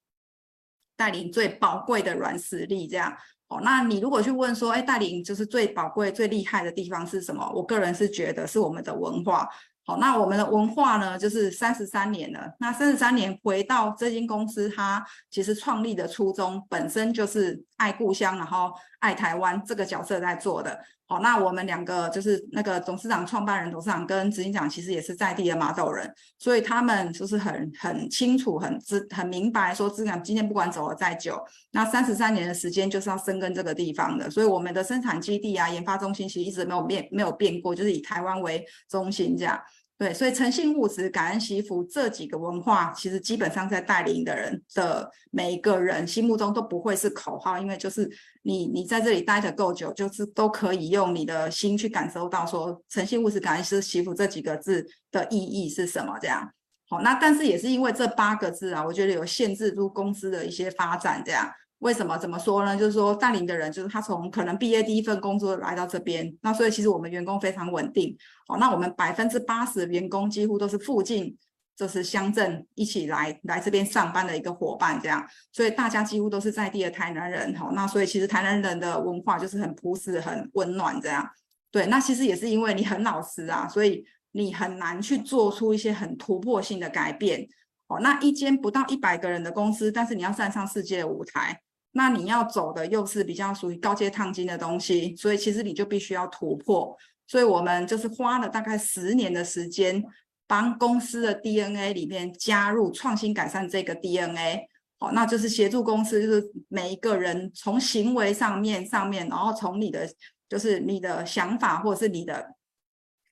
[0.98, 3.58] 带领最宝贵的软实力，这样哦。
[3.62, 7.50] 那你如果去问说，哎，带领就是最宝贵、最厉害的地方是什么？
[7.54, 9.48] 我个人是觉得是我们的文化。
[9.86, 12.52] 好，那我们的文化呢，就是三十三年了。
[12.60, 20.78] 那三十三年回到这间公司，它其实创立的初衷本身就是爱故乡，然后爱台湾这个角色在做的。
[21.10, 34.28] 好，那我们两个就是那个董事长、创办人、董事长跟执行长，其实也是在地的马斗人，所以他们就是很很清楚、很知、很明白，说执行今天不管走了再久，那三十三年的时间就是要生根这个地方的。
[34.30, 39.58] 所以我们的生产基地啊、研发中心其实一直没有变、没有变过，就是以台湾为中心这样。
[39.98, 48.08] 对，所以诚信务实、感恩惜福这几个文化，其实基本上在带领的人的每一个人心目中都不会是口号，因为就是
[48.44, 56.16] 你你在这里待得够久，就是都可以用你的心去感受到说诚信务实、感恩惜福这几个字的意义是什么。
[56.20, 56.48] 这样，
[56.88, 61.50] 好，那但是也是因为这八个字啊，我觉得有限制住公司的一些发展，这样。
[61.78, 62.18] 为什么？
[62.18, 62.76] 怎么说呢？
[62.76, 68.16] 就是说带领的人，就是他从可能毕业第一份工作来到这边，那所以其实我们员工非常稳定。
[68.48, 71.36] 好，那我们百分之八十的员工几乎都是附近，
[71.76, 77.54] 就是乡镇一起来来这边上班的一个伙伴，这样，所以大家几乎都是在地的台南人。
[77.54, 81.24] 好，那所以其实台南人的文化就是很朴实、很温暖这样。
[81.70, 87.46] 对，那其实也是因为你很老实啊，所以你很难去做出一些很突破性的改变。
[87.86, 91.60] 哦，那一间不到一百个人的公司，但是你要站上世界的舞台。
[91.98, 96.96] 那你要走的又是比较属于高阶烫金的东西，所以其实你就必须要突破。
[97.26, 100.00] 所以我们就是花了大概十年的时间，
[100.46, 104.68] 帮公司的 DNA 里面加入创新改善这个 DNA。
[105.00, 110.08] 好，那就是协助公司，就是每一个人从行为上面上面，然后从你的
[110.48, 112.54] 就是你的想法或者是你的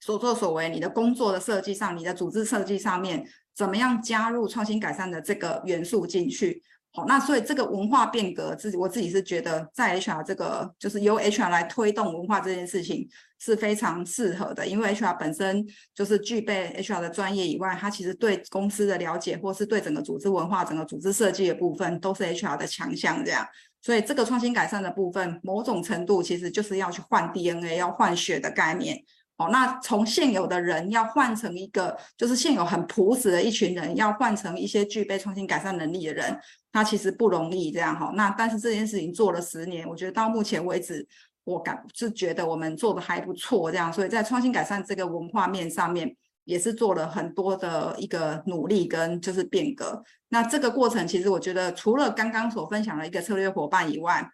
[0.01, 3.25] 所作所为，你的工作的设计上，你的组织设计上面，
[3.55, 6.63] 怎么样加入创新改善的这个元素进去。
[6.97, 13.07] 好，那所以这个文化变革，自己我自己是觉得，在 HR 这个就是由 HR 来推动文化这件事情
[13.39, 15.63] 是非常适合的，因为 HR 本身
[15.95, 23.23] 就是具备 HR 的专业以外，他其实对公司的了解，或是对整个组织文化、整个组织设计的部分，都是 HR 的强项。
[23.23, 23.47] 这样，
[23.83, 29.05] 所以这个创新改善的部分，某种程度其实就是要去换 DNA、要换血的概念。
[29.39, 36.39] 哦，那从现有的人要换成一个，就是现有很朴实的一群人，要换成一些具备创新改善能力的人，
[36.73, 38.11] 他其实不容易这样哈。
[38.15, 41.07] 那但是这件事情做了十年，我觉得到目前为止，
[41.45, 50.03] 我感是觉得我们做的还不错这样，所以在创新改善这个文化面上面，也是做了很多的一个努力跟就是变革。
[50.31, 54.27] 那这个过程其实我觉得，除了刚刚所分享的一个策略伙伴以外，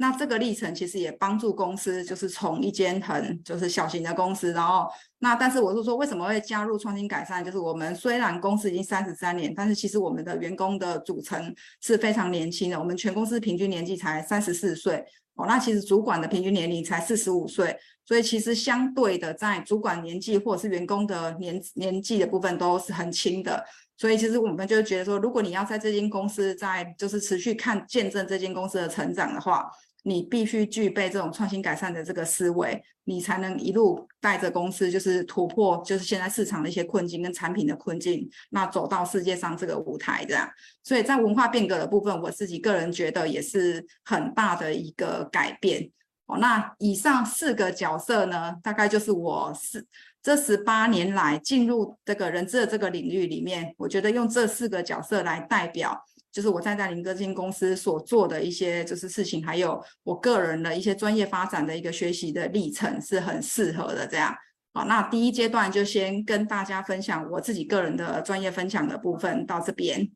[0.00, 7.44] 那这个历程其实也帮助公司，就是从一间很就是小型的公司，然后那但是我是说，为什么会加入创新改善？
[7.44, 15.44] 就是我们虽然公司已经三十三年，但是其实我们的员工的组成是非常年轻的，我们全公司平均年纪才三十四岁哦。
[15.46, 23.62] 那其实主管的平均年龄才四十五岁，所以其实相对的，在主管年纪或者是员工的年年纪的部分都是很轻的。
[23.98, 29.70] 所以其实我们就觉得说，如果你要在这间公司在就是持续看见证这间公司的成长的话，
[30.02, 40.48] 你必须具备这种创新改善的这个思维，你才能一路带着公司，就是突破，就是现在市场的一些困境跟产品的困境，那走到世界上这个舞台这样。
[40.82, 45.90] 所以在文化变革的部分，我自己个人觉得也是很大的一个改变。
[46.26, 49.84] 哦，那以上四个角色呢，大概就是我是
[50.22, 56.04] 这十八年来进入这个人资的这个领域里面，我觉得用这四个角色来代表。
[56.32, 64.06] 就是我站在林哥这间公司所做的一些就是事情，还有我个人的一些专业发展的一个学习的历程是很适合的。
[64.06, 64.32] 这样，
[64.72, 70.08] 好，那第一阶段就先跟大家分享我自己个人的专业分享的部分到这边。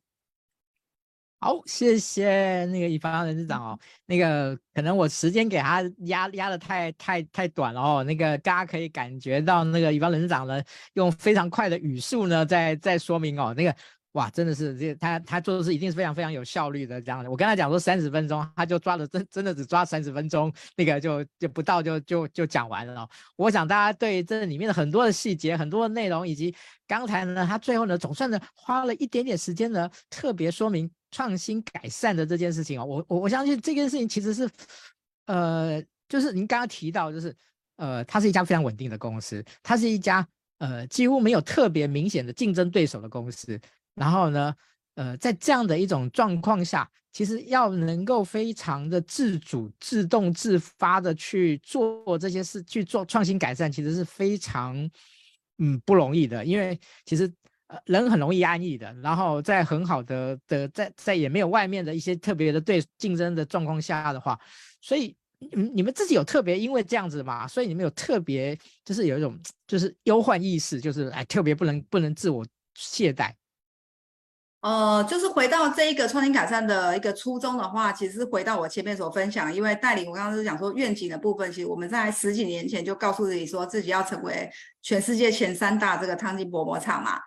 [1.41, 3.79] 好，谢谢那个乙方人事长哦。
[4.05, 8.03] 那个可能我时间给他压压的太太太短了哦。
[8.03, 13.75] 那个大家可以感觉到那个乙方人事长呢，用非常快的语速呢在在说明哦那个。
[14.15, 17.29] 哇，真的是这他他做的是一定是非常非常有效率的这样的。
[17.29, 23.05] 我跟他讲说三十分钟，他就抓了真真的只抓三十分钟，那个就就不到就就就讲完了。
[23.35, 26.55] 我想大家对这里面的很多的细节、很多的内容，以及
[26.87, 32.85] 刚才呢，他最后呢总算呢花了一点点时间呢，特别说明创新改善的这件事情哦。
[32.85, 34.49] 我我我相信这件事情其实是，
[35.25, 37.35] 呃，就是您刚刚提到，就是
[37.75, 40.25] 呃，它是一家非常稳定的公司，它是一家
[40.59, 43.59] 呃几乎没有特别明显的竞争对手的公司。
[43.95, 44.53] 然后呢，
[44.95, 54.77] 呃，在这样的一种状况下，其实要能够非常的自主、自动、自发的去做这些事，去做创新改善，其实是非常
[55.57, 56.43] 嗯不容易的。
[56.43, 57.31] 因为其实
[57.67, 64.37] 呃人很容易安逸的，然后在很好的的在在也没有外面的一些特别的对竞争的状况下的话，
[64.81, 73.31] 所以你你们自己有特别因为这样子嘛，所以你们有特别就是有一种就是忧患意识，就是哎特别不能不能自我懈怠。
[74.65, 84.49] 呃，就是回到这一个创新改善的一个初衷的话，其实回到我前面所分享，因为带领我刚刚是讲说愿景的部分，其实我们在十几年前就告诉自己说自己要成为
[84.81, 87.19] 全世界前三大这个汤金薄膜厂嘛。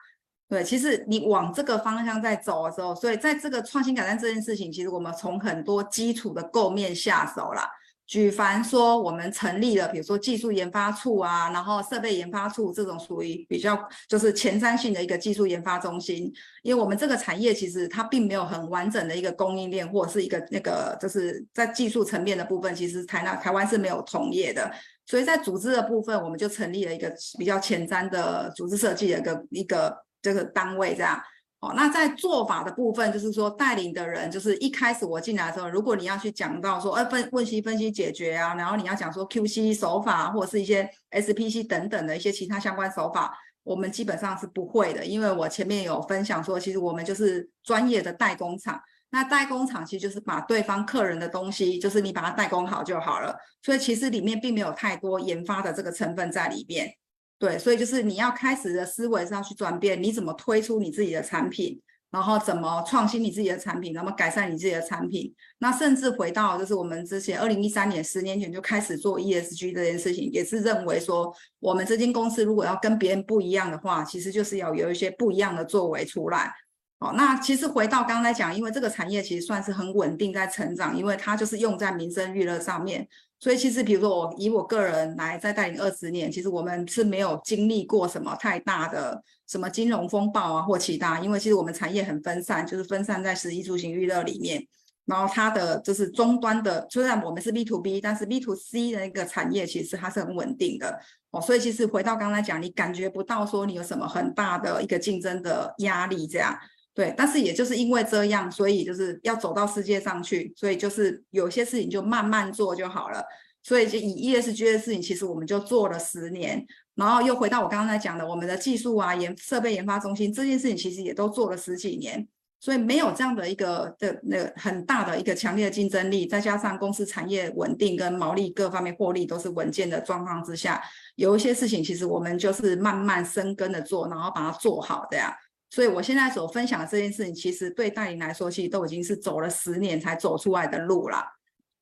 [0.48, 7.70] 对，其实你往这个方向在走的时候，所以在这个创新改善这件事情，其实我们从很多基础的构面下手啦。
[8.09, 24.73] 举凡说，我们成立了，比如说技术研发处啊，然后设备研发处这种属于比较就是前瞻性的一个技术研发中心，因为我们这个产业其实它并没有很完整的一个供应链或是一个那个就是在技术层面的部分，其实台南台湾是没有同业的，
[25.05, 31.21] 所以在组织的部分，我们就成立了一个比较前瞻的组织设计的一个一个这个单位这样。
[31.61, 56.94] 哦，那在做法的部分，就是说带领的人，就是一开始我进来的时候，如果你要去讲到说，呃，分问析分析解决啊，然后你要讲说 QC 手法或者是一些 SPC 等等的一些其他相关手法，我们基本上是不会的，因为我前面有分享说，其实我们就是专业的代工厂，那代工厂其实就是把对方客人的东西，就是你把它代工好就好了，所以其实里面并没有太多研发的这个成分在里面。
[57.38, 65.33] 对，所以就是你要开始的思维是要去转变，你怎么推出你自己的产品，然后怎么创新你自己的产品，怎么改善你自己的产品。
[65.59, 76.53] 那甚至回到就是我们之前二零一三年十年前就开始做 ESG 这件事情，也是认为说我们这间公司如果要跟别人不一样的话，其实就是要有一些不一样的作为出来。
[76.99, 83.07] 好，那其实回到刚才讲，因为这个产业其实算是很稳定在成长，因为它就是用在民生娱乐上面。
[83.41, 94.66] 所以其实比如说我以我个人来在带领二十年，其实我们是没有经历过什么太大的什么金融风暴啊或其他，因为其实我们产业很分散，就是分散在十一出行娱乐里面。
[95.05, 101.41] 然后它的就是终端的，虽然我们是 B to B，但是 B to C 的那个产业其实它是很稳定的哦。
[101.41, 106.55] 所以其实回到刚才讲，你感觉不到说你有什么很大的一个竞争的压力这样。
[106.99, 113.24] 对，但是也就是因为这样，所以就是要走到世界上去，所以就是有些事情就慢慢做就好了。
[113.62, 122.26] 所以就以 ESG 的事情，其实我们就做了十年，然后又回到我刚刚在讲的，我们的技术啊、研设备研发中心这件事情，其实也都做了十几年。
[122.59, 130.82] 所以没有这样的一个的那个很大的一个强烈的竞争力，再加上公司产业稳定跟毛利各方面获利都是稳健的状况之下，
[131.14, 135.32] 有一些事情其实我们就是慢慢深耕的做，然后把它做好的呀。
[135.71, 141.23] 所以我现在所分享的这件事情，其实对代理来说，其实都已经是走了十年才走出来的路了。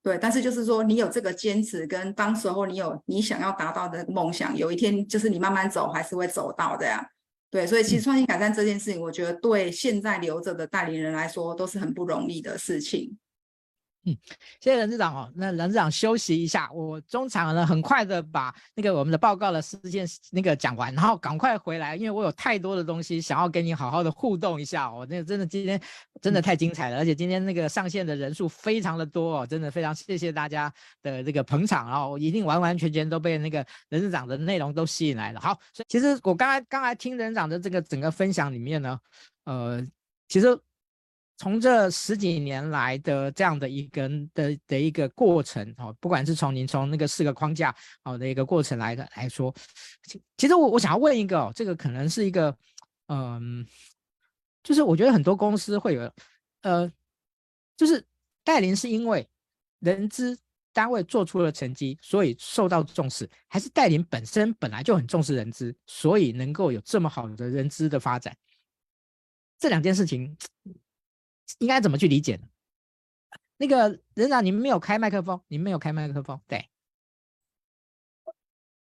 [0.02, 7.04] 对，但是就是说你有这个坚持，跟当时候你有你想要达到的梦想，有一天就是你慢慢走还是会走到的呀。
[7.50, 13.16] 对，所以其实创新改善这件事情，我觉得对现在留着的代理人来说都是很不容易的事情。
[14.08, 14.16] 嗯，
[14.60, 15.32] 谢谢任市长哦。
[15.34, 25.04] 那任市长休息一下，我中场呢很快的把那个我们的报告的事件那个讲完，然后赶快回来，因为我有太多的东西想要跟你好好的互动一下哦。
[25.10, 25.80] 那个真的今天
[26.22, 35.40] 真的太精彩了，而且今天那个上线的人数非常的多哦，真的非常谢谢大家的这个捧场，然后我一定完完全全都被那个任市长的内容都吸引来了。
[35.40, 39.00] 好，所以其实我刚才刚才听任市长的这个整个分享里面呢，
[39.46, 39.84] 呃，
[40.28, 40.56] 其实。
[41.38, 49.54] 从这十几年来的这样的一个的的一个过程哦，不管是从您从那个四个框架好的一个过程来的来说，
[50.38, 52.56] 其实我我想要问一个哦，这个可能是一个
[53.08, 53.66] 嗯，
[54.62, 56.10] 就是我觉得很多公司会有
[56.62, 56.90] 呃，
[57.76, 58.02] 就是
[58.42, 59.28] 带领是因为
[59.80, 60.38] 人资
[60.72, 68.34] 单位做出了成绩，所以受到重视，还是带领本身本来就很重视人资，所以能够有这么好的人资的发展？
[69.58, 70.34] 这两件事情。
[71.58, 72.42] 应该怎么去理解呢？
[73.58, 76.68] 那个人长，你们没有开麦克风，你们没有开麦克风，对。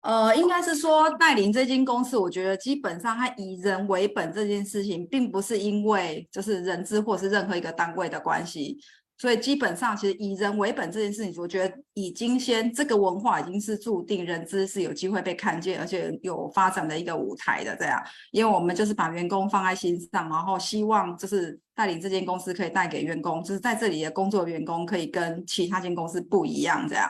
[0.01, 8.77] 呃，应该是说带领这间公司，我觉得基本上它以人为本这件事情，并不是因为就是人资或是任何一个单位的关系。
[9.23, 18.03] 所以基本上，其实以人为本这件事情，我觉得已经先这个文化已经是注定人资是有机会被看见，而且有发展的一个舞台的这样。
[18.31, 27.09] 因为我们就是把员工放在心上，然后希望就是带领这间公司可以带给员工，就是在这里的工作员工可以跟其他间公司不一样这样。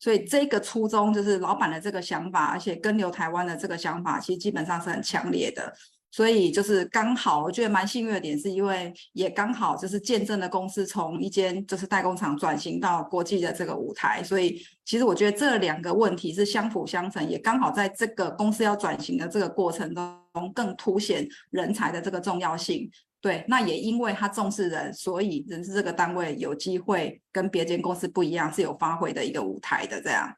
[0.00, 5.72] 所以这个初衷就是老板的这个想法，而且跟留台湾的这个想法，其实基本上是很强烈的。
[6.12, 14.22] 所以就是刚好，我觉得蛮幸运的点，是因为也刚好就是见证了公司从一间就是代工厂转型到国际的这个舞台。
[14.22, 22.90] 所以其实我觉得这两个问题是相辅相成，也刚好在这个公司要转型的这个过程中，更凸显人才的这个重要性。
[23.22, 30.28] 对，那也因为他重视人，所以人事这个单位有机会跟别间公司不一样，是有发挥的一个舞台的这样。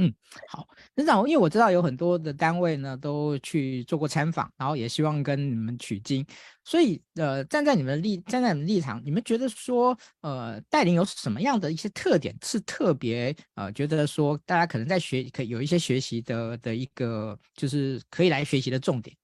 [0.00, 0.14] 嗯，
[0.48, 6.24] 好，任长，因为我知道有很多的单位呢都去做过参访，然后也希望跟你们取经，
[6.62, 12.32] 所以呃，站在你们立，站在你们立场，你们觉得说，呃，带领有什么样的一些特点？
[12.44, 19.16] 是特别呃，觉得说大家可能在学，可有一些学习的的一个，就是可以来学习的重点。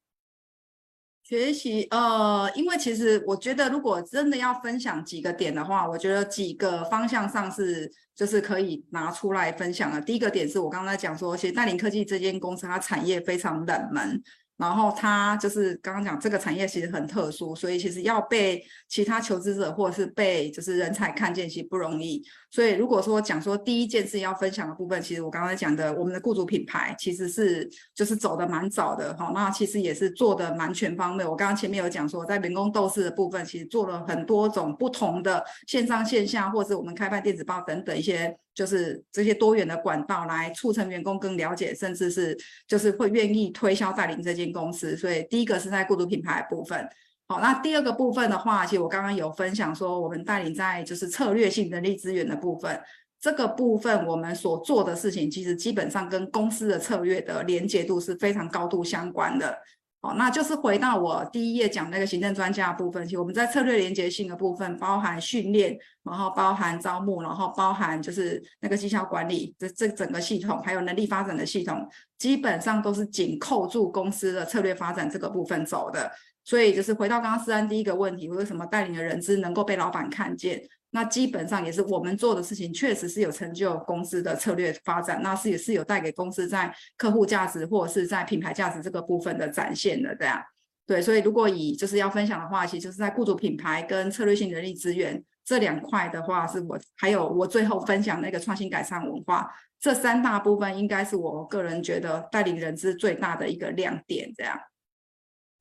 [1.23, 10.01] 学习，呃，因为其实我觉得，如果真的要分享几个点的话，我觉得几个方向上是就是可以拿出来分享的。
[10.01, 14.23] 第一个点是我刚才讲说，其实大林科技这间公司，它产业非常冷门。
[14.57, 22.23] 然后它就是刚刚讲这个产业其实很特殊，所以其实要被其他求职者或者是被就是人才看见其实不容易。
[22.55, 31.25] 所以如果说讲说第一件事要分享的部分，其实我刚才讲的我们的雇主品牌其实是就是走的蛮早的哈，那其实也是做的蛮全方位。
[31.25, 38.39] 我刚刚前面有讲说，在员工斗士的部分，其实做了很多种不同的线上线下，或是我们开办电子报等等一些。
[38.55, 42.39] 就是这些多元的管道来促成员工更了解，甚至是
[42.69, 44.97] 就是会愿意推销带领这间公司。
[44.97, 46.89] 所以第一个是在雇主品牌部分。
[47.27, 52.79] 好，那第二个部分的话，其实我刚刚有分享说，我们带领在就是策略性人力资源的部分，
[53.19, 59.59] 这个部分我们所做的事情，其实基本上跟公司的策略的连结度是非常高度相关的。
[60.03, 76.13] 好，那就是回到我第一页讲那个行政专家的部分，其实我们在策略连结性的部分，包含训练，然后包含招募，然后包含就是那个绩效管理，这这整个系统，还有能力发展的系统，基本上都是紧扣住公司的策略发展这个部分走的。
[76.45, 80.63] 所以就是回到刚刚思安第一个问题，为什么带领的人资能够被老板看见？
[80.91, 90.41] 那基本上也是我们做的事情，确实是有成就公司的策略发展，那是也是有带给公司在客户价值或者是在品牌价值这个部分的展现的，这样。
[90.87, 104.61] 对，所以如果以就是要分享的话，其实就是在雇主品牌跟策略性人力资源这两块的话，是我还有我最后分享那个创新改善文化，这三大部分应该是我个人觉得带领人资最大的一个亮点，这样。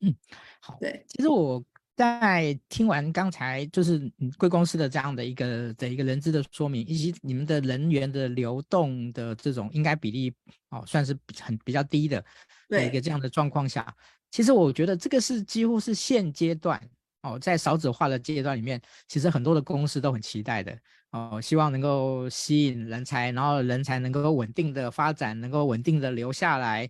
[0.01, 0.13] 嗯，
[0.64, 1.61] 好，对，其实我。
[1.95, 10.34] 在听完刚才就是贵公司的这样的一个的一个人资的说明，以及你们的人员的流动的这种应该比例
[10.72, 12.26] 哦，算是很比较低的
[12.68, 13.95] 的一个这样的状况下，
[14.32, 16.82] 其实我觉得这个是几乎是现阶段
[17.22, 20.76] 哦，在少子化的阶段里面，其实很多的公司都很期待的
[21.11, 26.89] 哦，希望能够吸引人才，然后人才能够稳定的发展，能够稳定的留下来。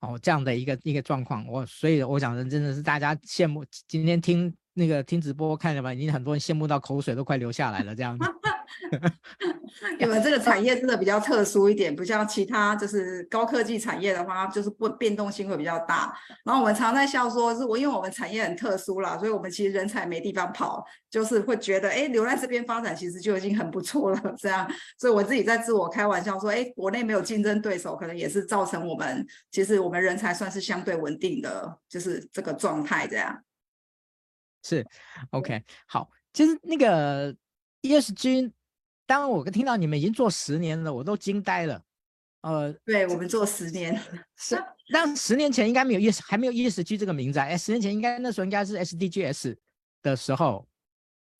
[0.00, 3.64] 哦，这样的一个一个状况，我所以我想人真的是大家羡慕。
[3.86, 8.24] 今天听那个听直播看什么，已经很多人羡慕到口水都快流下来了，这样子。
[9.98, 16.16] 因为这个产业真的比较特殊一点，不像其他就是高科技产业的话，就是不变动性会比较大。
[16.44, 24.34] 然后我们常在笑说，是我因为我们产业很特殊啦，所以我们其实人才没地方跑，就是会觉得哎，留在这边发展其实就已经很不错了。
[24.38, 33.42] 这样，所以我自己在自我开玩笑说，哎，国内没有竞争对手，可能也是造成我们其实我们人才算是相对稳定的，就是这个状态这样。
[34.62, 34.86] 是
[35.30, 37.34] ，OK，好，其实那个
[37.82, 38.52] ESG。
[39.10, 41.82] 当我听到你们已经做十年了，我都惊呆了。
[42.42, 44.00] 呃，对，我们做十年，
[44.38, 44.56] 是，
[44.92, 47.40] 但十年前应该没有 ES，还没有 ESG 这个名字。
[47.40, 49.56] 哎，十年前应该那时候应该是 SDGs
[50.00, 50.64] 的时候。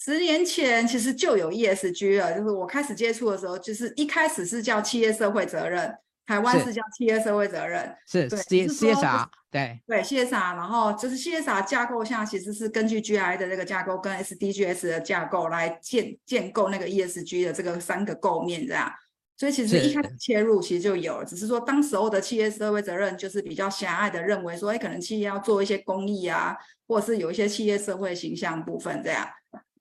[0.00, 5.96] 十年前其实就有 ESG 了，就是我开始接触的时候，就是一开始是叫企业社会责任。
[6.30, 18.88] 台湾是叫企业社会责任，是对 C CSR，对对 CSR，然后就是 CSR 架构下，其实是根据 GI 的这个架构跟 SDGs 的架构来建建构那个 ESG 的这个三个构面这样，
[19.36, 26.56] 所以其实一开始切入其实就有了，只是说当时候的企业社会责任就是比较狭隘的认为说，哎，可能企业要做一些公益啊，
[26.86, 29.28] 或者是有一些企业社会形象部分这样，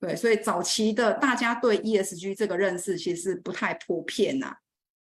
[0.01, 4.57] 对，所以早期的大家对 ESG 这个认识其实不太普遍呐、啊。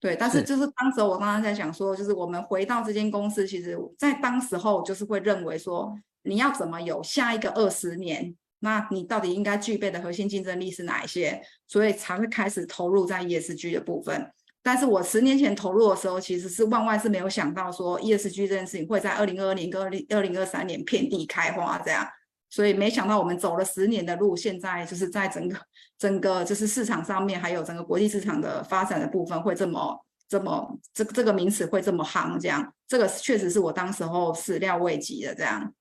[0.00, 11.42] 对，但是就是当时我刚刚在讲说，就是我们回到这间公司，其实在当时候就是会认为说，你要怎么有下一个二十年，那你到底应该具备的核心竞争力是哪一些？
[11.68, 14.26] 所以才会开始投入在 ESG 的部分。
[14.62, 22.06] 但是我十年前投入的时候，其实是万万是没有想到说 ESG 这件事情会在二零二二年跟二零二零二三年遍地开花这样。
[22.48, 25.56] 所以没想到我们走了十年的路，现在就是在整个
[26.00, 35.72] 整个就是市场上面，还有整个国际市场的发展的部分，会这么这么这个这个名词会这么夯，这样这个确实是我当时候始料未及的这样。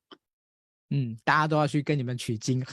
[0.91, 2.63] 嗯，大家都要去跟你们取经。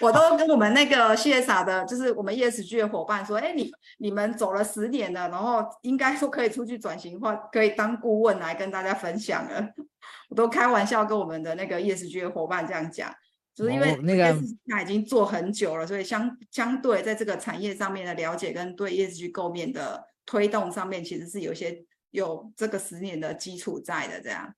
[0.00, 9.66] 我都跟我们那个 CSR 的，就是我们 ESG 的伙伴说，哎，你你们走了十年了，然后应该说可以出去转型或可以当顾问来跟大家分享了。
[10.28, 13.10] 我都开玩笑跟我们的那个 ESG 的伙伴这样讲，
[13.56, 14.38] 就是因为那个
[14.68, 24.54] 他已经做很久了，所以相相对在这个产业上面的了解跟对 ESG 构面的推动上面，其实是有些有这个十年的基础在的这样。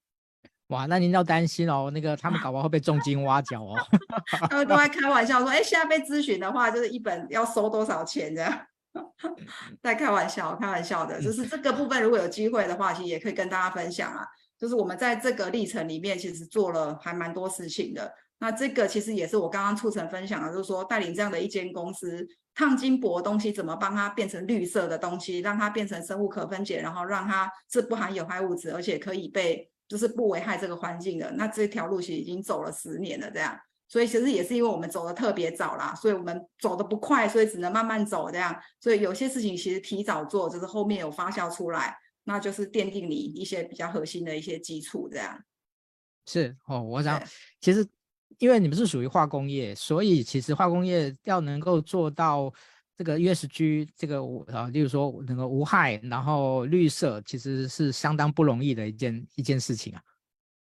[0.67, 3.77] 哇，那您要担心哦，那个他们搞不好会被重金挖角哦。
[4.51, 8.67] 他们都在开玩笑说，哎，现在被咨询的话，就是一本要收多少钱这样。
[9.81, 14.27] 在开玩笑，开玩笑的，就是这个部分如果有机会的话，其实也可以跟大家分享啊。
[14.59, 18.13] 就是我们在这个历程里面，其实做了还蛮多事情的。
[18.39, 29.71] 那这个其实也是我刚刚促成分享的，就是说带领这样的一间公司，烫金箔的东西怎么帮它变成绿色的东西，让它变成生物可分解，然后让它是不含有害物质，而且可以被。
[29.89, 33.59] 就是不危害这个环境的，那这条路其实已经走了十年了，这样，
[33.89, 45.43] 所以其实也是因为我们走的特别早啦，所以我们走的不快，所以只能慢慢走这样，所以有些事情其实提早做，就是后面有发酵出来，那就是奠定你一些比较核心的一些基础这样。
[46.27, 47.19] 是哦，我想
[47.63, 47.83] 其实
[48.39, 52.53] 因为你们是属于化工业，所以其实化工业要能够做到。
[52.99, 54.21] 这个 ESG 这个
[54.53, 60.03] 啊，例如说那个无害，然后绿色，其实是相当不容易的一件一件事情啊。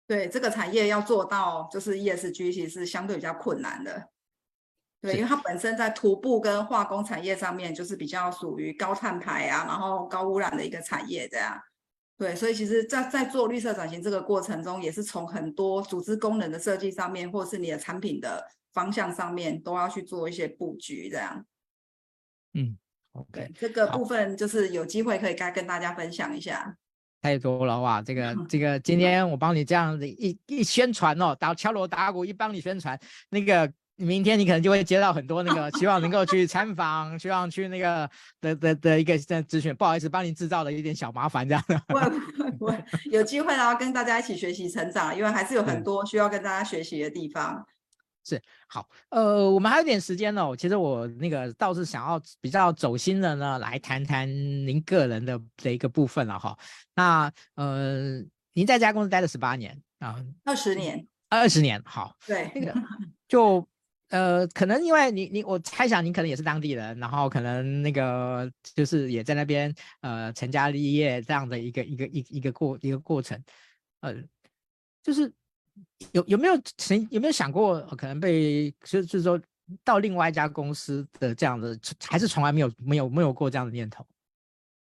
[0.07, 4.09] 对，这个产业要做到就是 ESG，其实是相对比较困难的。
[5.03, 11.61] 对，因为它本身在徒步跟化工产业上面，就是比较属于高碳排啊，然后高污染的一个产业这样。
[12.19, 21.45] 对，所以其实在，在在做绿色转型这个过程中，也是从很多组织功能的设计上面，或是你的产品的方向上面，都要去做一些布局这样。
[22.55, 22.77] 嗯
[23.13, 26.77] ，OK，这个部分就是有机会可以该跟大家分享一下。
[27.21, 32.99] 太多了哇，这个 这个今天我帮你这样子一一宣传哦，打敲锣打鼓一帮你宣传，
[33.31, 33.73] 那个
[34.05, 39.75] 明天你可能就会接到很多那个 希望能够去参访， 希望去那个的的的一个咨询。
[39.75, 41.81] 不好意思，帮您制造了一点小麻烦这样的。
[41.89, 42.79] 我我
[43.11, 47.65] 有机会然后跟大家一起学习成长，因为还是有很多 需要跟大家学习的地方。
[48.25, 50.55] 是好，呃，我们还有点时间哦。
[50.57, 56.57] 其实我那个倒是想要比较走心的呢，来谈谈您个人的这一个部分了哈。
[56.95, 58.21] 那呃，
[58.53, 62.73] 您在这家公司待了十八年啊，二十年，二十年，好，对，那个
[63.27, 63.67] 就
[64.13, 73.43] 呃，可能因为你你我猜想您可能也是当地人，然后可能那个就是也在那边呃成家立业这样的一个一个一一个过一个过程，
[74.01, 74.15] 呃，
[75.03, 75.33] 就是。
[76.13, 79.41] 有有没有曾有没有想过可能被就是就是说
[79.83, 84.07] 到另外一家公司的这样的，还是从来没有没有没有过这样的念头？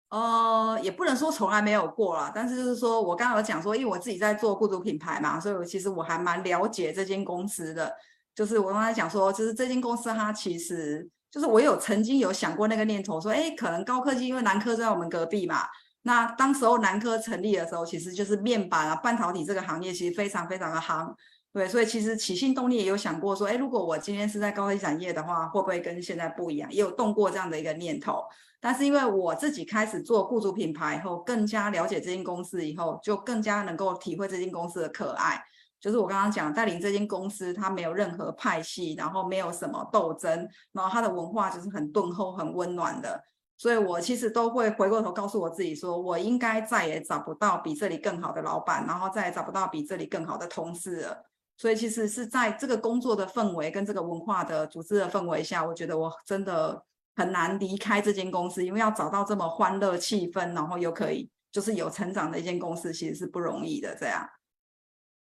[0.10, 7.92] 呃，也不能说从来没有过啦，但是就是说我刚刚有讲说，因为我自己在做雇主品牌嘛，所以我其实我还蛮了解这间公司的。
[8.36, 15.66] 就是我刚才讲说，就是这间公司它其实就是我有曾经有想过那个念头，说，哎，可能高科技因为南科在我们隔壁嘛。
[16.04, 21.12] 那当时候南科成立的时候，其实就是面板啊、半导体这个行业其实非常非常的夯，
[21.52, 26.72] 对，所以其实起心动念也有想过说，哎，如果我今天是在高科技产业的话，会不会跟现在不一样？
[26.72, 28.22] 也有动过这样的一个念头。
[28.60, 35.44] 但是因为我自己开始做雇主品牌以后，更加了解这间公司以后，就更加能够体会这间公司的可爱。
[35.86, 43.24] 就是我刚刚讲带领这间公司，它没有任何派系，然后没有什么斗争，然后它的文化就是很敦厚、很温暖的。
[43.56, 51.24] 所以我其实都会回过头告诉我自己说，我应该再也找不到比这里更好的老板，然后再也找不到比这里更好的同事了。
[51.56, 56.84] 所以其实是在这个工作的氛围跟这个文化的组织的氛围下，我觉得我真的
[57.16, 63.96] 很难离开这间公司，因为要找到这么欢乐气氛，然后又可以就是有成长的一间公司，其实是不容易的。
[63.96, 64.28] 这样。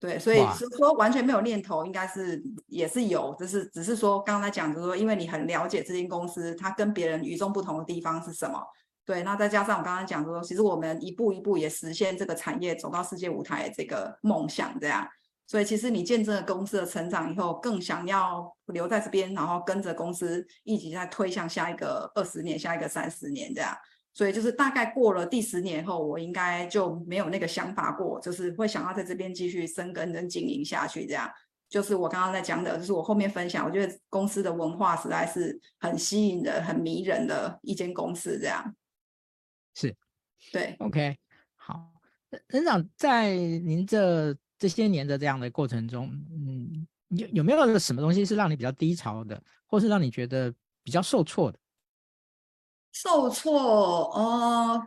[0.05, 8.61] 对，所以是说完全没有念头，应该是也是有，就是只是说刚才讲，就是说因为你很了解这间公司，它跟别人与众不同的地方是什么。
[9.03, 15.07] 对，那再加上我刚刚讲说，其实我们一步一步也实现这个产业走到世界舞台这个梦想，这样。
[15.47, 23.75] 所以其实你见证了公司的成长以后，更想要留在这边，然后跟着公司一起再推向下一个二十年、下一个三十年这样。
[24.15, 31.05] 所以就是大概过了第十年后，我应该就没有那个想法过，就是会想要在这边继续生根跟经营下去。
[31.05, 31.29] 这样
[31.67, 38.39] 就是我刚刚在讲的，就是我后面分享，我觉得公司的文化实在是很吸引人、很迷人的一间公司。
[38.39, 38.73] 这样
[39.73, 39.93] 是，
[40.53, 41.17] 对，OK，
[41.57, 41.91] 好，
[42.47, 50.53] 任长在您这这些年的这样的过程中，嗯，有有没有什么东西是让你比较低潮的，或是让你觉得
[50.83, 51.59] 比较受挫的？
[52.95, 54.81] 受挫，呃，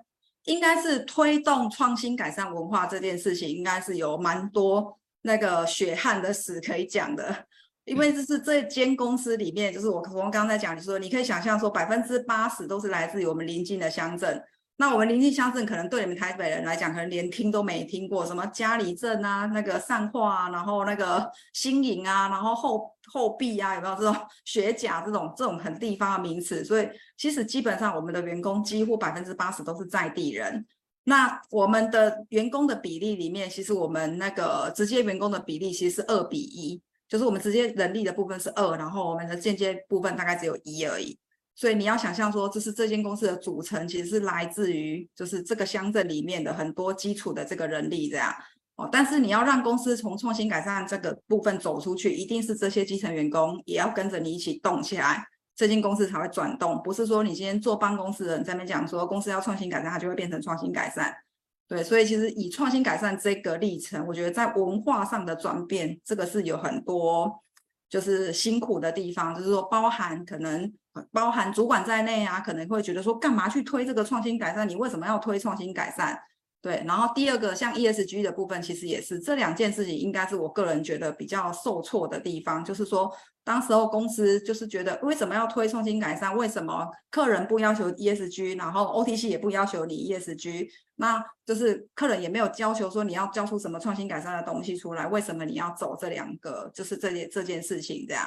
[0.45, 7.45] 应该是推动创新改善文化这件事情，应该是有蛮多那个血汗的史可以讲的。
[7.85, 14.43] 因为这是这间公司里面，就是我我刚刚在讲，就是说你可以想象说，百分之八十都是来自于我们邻近的乡镇。
[14.81, 24.15] 那我们邻近乡镇可能对你们台北人来讲，可能连听都没听过，什么嘉里镇啊，那个善化啊，然后那个新营啊，然后后后壁啊，有没有这种
[24.47, 26.65] 学甲这种这种很地方的名词？
[26.65, 30.65] 所以其实基本上我们的员工几乎百分之八十都是在地人。
[31.03, 41.19] 那我们的员工的比例里面，其实我们那个直接员工的比例其实是二比一，就是我们直接人力的部分是二，然后我们的间接部分大概只有一而已。
[41.59, 48.33] 所以你要想象说，这是这间公司的组成，其实是来自于就是这个乡镇里面的很多基础的这个人力这样
[48.77, 48.89] 哦。
[48.93, 56.81] 但是你要让公司从创新改善这个部分走出去，一定是这些基层员工也要跟着你一起动起来，这间公司才会转动。
[56.85, 61.13] 不是说你今天坐办公室的人在那边讲说公司要创新改善，它就会变成创新改善。
[61.67, 67.43] 对，所以其实以创新改善这个历程，我觉得在文化上的转变，这个是有很多
[67.91, 70.73] 就是辛苦的地方，就是说包含可能。
[71.13, 74.69] 包含主管在内啊，可能会觉得说，干嘛去推这个创新改善？
[74.69, 76.19] 你为什么要推创新改善？
[76.61, 83.09] 对，然后第二个像 ESG 的部分，其实也是这两件事情，应该是我个人觉得比较受挫的地方，就是说，
[83.45, 86.37] 当时候公司就是觉得为什么要推创新改善？
[86.37, 90.69] 为什么客人不要求 ESG，然后 OTC 也不要求你 ESG？
[90.97, 96.69] 那就是客人也没有要求说你要交出什么创新改善的东西出来，为什么你要走这两个？
[96.75, 98.27] 就是这件这件事情这样。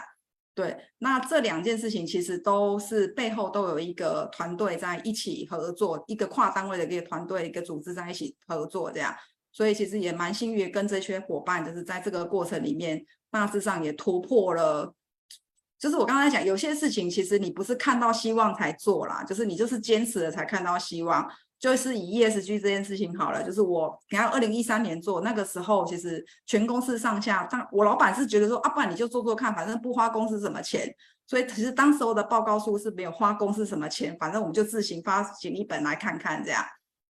[0.53, 9.15] 对，那这两件事情其实都是背后都有一个团队在一起合作，一个跨单位的一个团队、一个组织在一起合作这样，
[9.53, 14.93] 所以其实也蛮幸运，跟这些伙伴就是在这个过程里面，大致上也突破了。
[15.79, 21.25] 就是我刚才讲，有些事情其实你不是看到希望才做啦，就是你就是坚持了才看到希望。
[21.61, 30.91] 就是以 ESG 这件事情好了，就是我你看二零一三年做那个时候，其实全公司上下，当我老板是觉得说啊，不然你就做做看，反正不花公司什么钱。
[31.27, 36.65] 所以其实当时候的报告书是没有花公司什么钱，反正我们就自行发行一本来看看这样。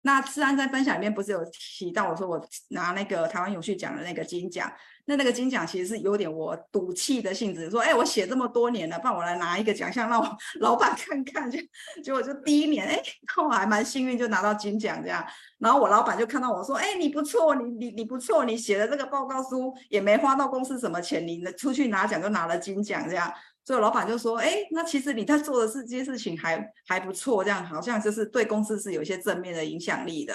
[0.03, 1.42] 那思安在分享里面不是有
[1.78, 4.70] 提到我说我拿那个台湾永续奖的那个金奖，
[5.07, 11.59] 那那个金奖其实是有点我赌气的性质，说哎我写这么多年了，不然我来拿一个奖项让我老板看看，就
[12.02, 13.02] 结果就第一年哎，
[13.36, 15.24] 那我还蛮幸运就拿到金奖这样，
[15.59, 23.32] 然后我老板就看到我说哎你不错，你你你不错，你写的这个报告书也没花到公司什么钱，你出去拿奖就拿了金奖这样。
[23.66, 30.34] 所以老板就说：“哎，那其实你在做的是这些事情还还不错，这样好像就是对公司是有一些正面的影响力的。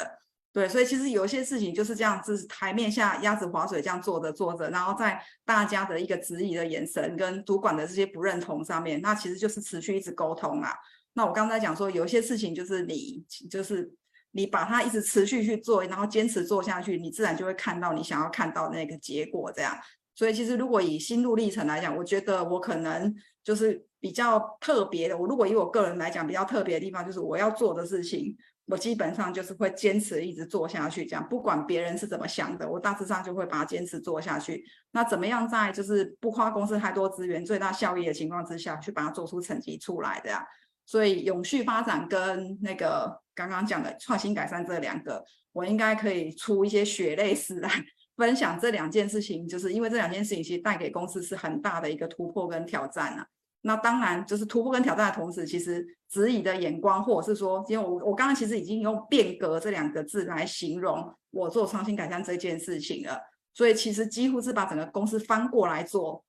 [0.51, 10.73] 对，所以其实有一些事情就是这样子，台面下鸭子划水这样做着做着，然后在大家的一个质疑的眼神跟主管的这些不认同上面，那其实就是持续一直沟通啊。
[11.13, 13.93] 那我刚才讲说，有一些事情就是你就是
[14.31, 19.77] 你把它一直持续去做，然后坚持做下去，你自然就会看到你想要看到那个结果这样。”
[20.15, 25.17] 所以其实如果以心路历程来讲，我觉得我可能就是比较特别的。
[25.17, 28.35] 我如果以我个人来讲，比较特别的地方就是我要做的事情，
[28.69, 31.05] 我基本上就是会坚持一直做下去。
[31.05, 34.63] 这样不管别人是怎么想的，我大致上就会把它坚持做下去。
[34.91, 40.45] 那怎么样在就是不花公司太多资源、最大效益的情况之下去把它做出成绩出来的呀？
[40.85, 47.69] 所以永续发展跟那个刚刚讲的创新改善这两个，我应该可以出一些血泪史来。
[48.19, 53.25] 分享这两件事情，就是因为这两件事情其实带给公司是很大的一个突破跟挑战啊。
[53.61, 63.19] 那当然就是突破跟挑战的同时，其实质疑的眼光，或者是说，因为我我刚刚其实已经用变革这两个字来形容我做创新改善这件事情了。
[63.53, 66.23] 所以其实几乎是把整个公司翻过来做。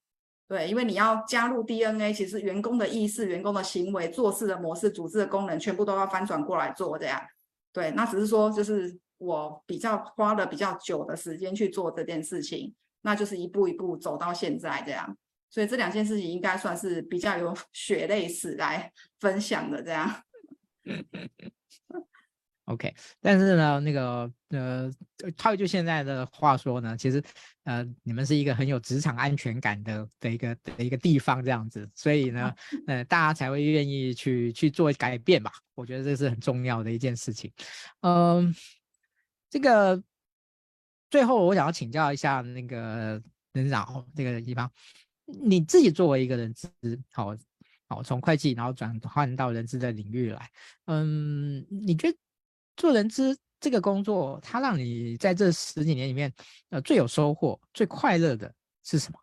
[0.48, 7.20] 对，因为你要加入 DNA，其实员工的意识、员工的行为、做事的模式、组织的功能，全部都要翻转过来做这样。
[7.72, 8.98] 对，那只是说就是。
[9.20, 15.14] 我比较花了比较久的时间去做这件事情，那就是一步一步走到现在这样，
[15.50, 20.22] 所以这两件事情应该算是比较有 血泪史来分享的这样。
[22.66, 24.88] OK，但是呢，那个呃，
[25.36, 27.20] 套一句现在的话说呢，其实
[27.64, 32.54] 呃，你们是一个很有职场安全感的的一个的一个地方这样子，所以呢，
[32.86, 35.50] 呃，大家才会愿意去去做改变吧。
[35.74, 37.52] 我觉得这是很重要的一件事情，
[38.02, 38.54] 嗯、呃。
[39.52, 40.00] 这个
[41.10, 43.20] 最后，我想要请教一下那个
[43.52, 44.70] 人事长，这个地方，
[45.40, 46.70] 你自己作为一个人资，
[47.12, 47.34] 好
[47.88, 50.50] 好从会计然后转换到人资的领域来，
[50.86, 52.16] 嗯，你觉得
[52.76, 56.32] 做人资这个工作，它让你在这十几年里面，
[56.70, 58.52] 呃，最有收获、最快乐的
[58.84, 59.18] 是什么？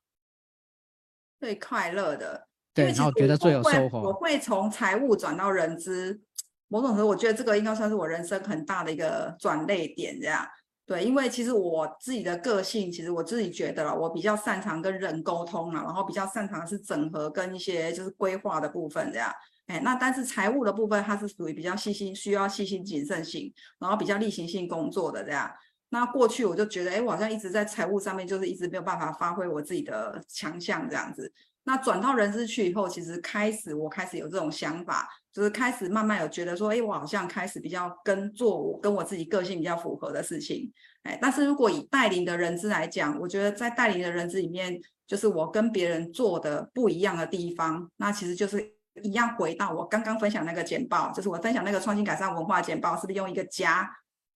[1.40, 6.22] 最快乐的，对，然后觉得最有收获，我会从财务转到人资。
[6.70, 10.46] 某种程度，我觉得这个应该算是我人生很大的一个转捩点，这样
[10.88, 19.30] 对，因为其实我自己的个性，其实我自己觉得啦，我比较擅长跟人沟通啊，然后比较擅长是整合跟一些就是规划的部分，这样，
[19.66, 25.52] 哎，那但是财务的部分，它是属于比较细心，需要细心谨慎性，然后比较例行性工作的这样。
[25.90, 31.30] 那过去我就觉得，哎，我好像一直在财务上面，就是一直没有办法发挥我自己的强项这样子。
[31.68, 35.08] 那转到人资去以后，其实开始我开始有这种想法。
[35.34, 53.88] 就是开始慢慢有觉得说，哎，我好像开始比较跟做我跟我自己个性比较符合的事情，哎，但是如果以带领的人资来讲，我觉得在带领的人资里面，就是我跟别人做的不一样的地方，那其实就是一样回到我刚刚分享那个简报，就是我分享那个创新改善文化简报，是不是用一个家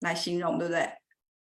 [0.01, 0.87] 来形容，对不对？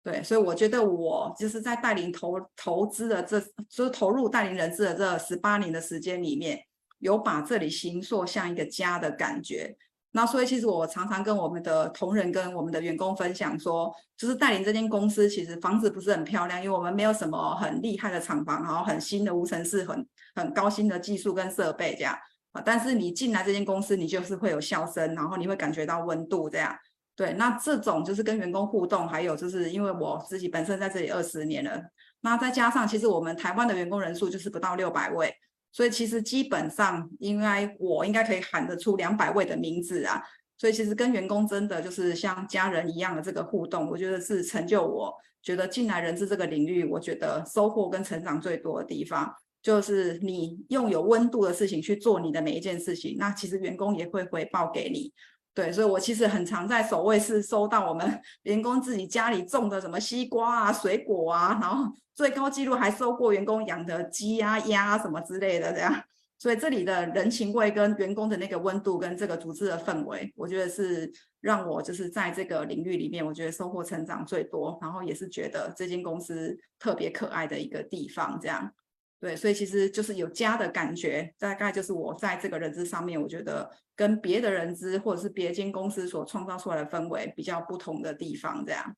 [0.03, 6.61] 对，所以我觉得我就是在带领投投资的这，就是投入带领人资的这十八年的时间里面。
[7.01, 9.75] 有把这里形塑像一个家的感觉，
[10.11, 22.15] 那所以其实我常常跟我们的同仁跟我们的员工分享说，就是带领这间公司，其实房子不是很漂亮，因为我们没有什么很厉害的厂房，然后很新的无尘室，很很高新的技术跟设备这样
[22.53, 22.61] 啊。
[22.63, 26.77] 但是你进来这间公司，你就是会有笑声，然后你会感觉到温度这样。
[27.17, 31.83] 对，那这种就是跟员工互动，还有就是因为我自己本身在这里二十年了，
[32.23, 35.35] 那再加上其实我们台湾的员工人数就是不到六百位。
[35.73, 40.21] 所以其实基本上，应该我应该可以喊得出两百位的名字啊。
[40.59, 49.33] 所以其实跟员工真的就是像家人一样的这个互动，我觉得是成就我觉得进来人资这个领域，我觉得收获跟成长最多的地方，
[49.63, 55.13] 就是你用有温度的事情去做你的每一件事情，那其实员工也会回报给你。
[55.53, 66.03] 对，所以我其实很常在守卫室收到我们 员工自己家里种的什么西瓜啊、水果啊，然后 最高纪录还收过员工养的鸡啊、鸭啊什么之类的，这样。
[66.39, 78.39] 所以这里的人情味跟员工的那个温度跟这个组织的氛围，我觉得是让我就是在这个领域里面，我觉得收获成长最多，然后也是觉得这间公司特别可爱的一个地方。
[78.41, 78.73] 这样，
[79.21, 88.65] 对，所以其实就是有家的感觉，大概就是我在这个人资上面，我觉得跟别的人资或者是别间公司所创造出来的氛围比较不同的地方。
[88.65, 88.97] 这样。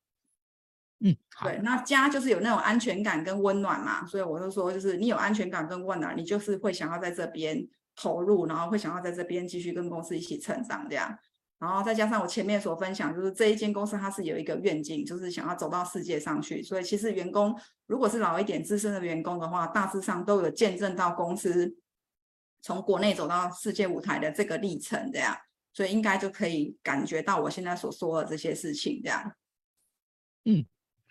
[1.05, 1.13] 嗯，
[1.43, 11.19] 对，那家就是有那种安全感跟温暖嘛，所以我就说，就是你有安全感跟温暖，你就是会想要在这边投入，然后会想要在这边继续跟公司一起成长这样，
[11.63, 17.57] 然后再加上我前面所分享，就是这一间公司它是有一个愿景，就是想要走到世界上去，所以其实员工
[17.87, 21.73] 如果是老一点资深的员工的话，大致上都有见证到公司
[22.61, 25.37] 从国内走到世界舞台的这个历程这样，
[25.71, 29.33] 所以应该就可以感觉到我现在所说的这些事情这样，
[30.43, 30.65] 嗯。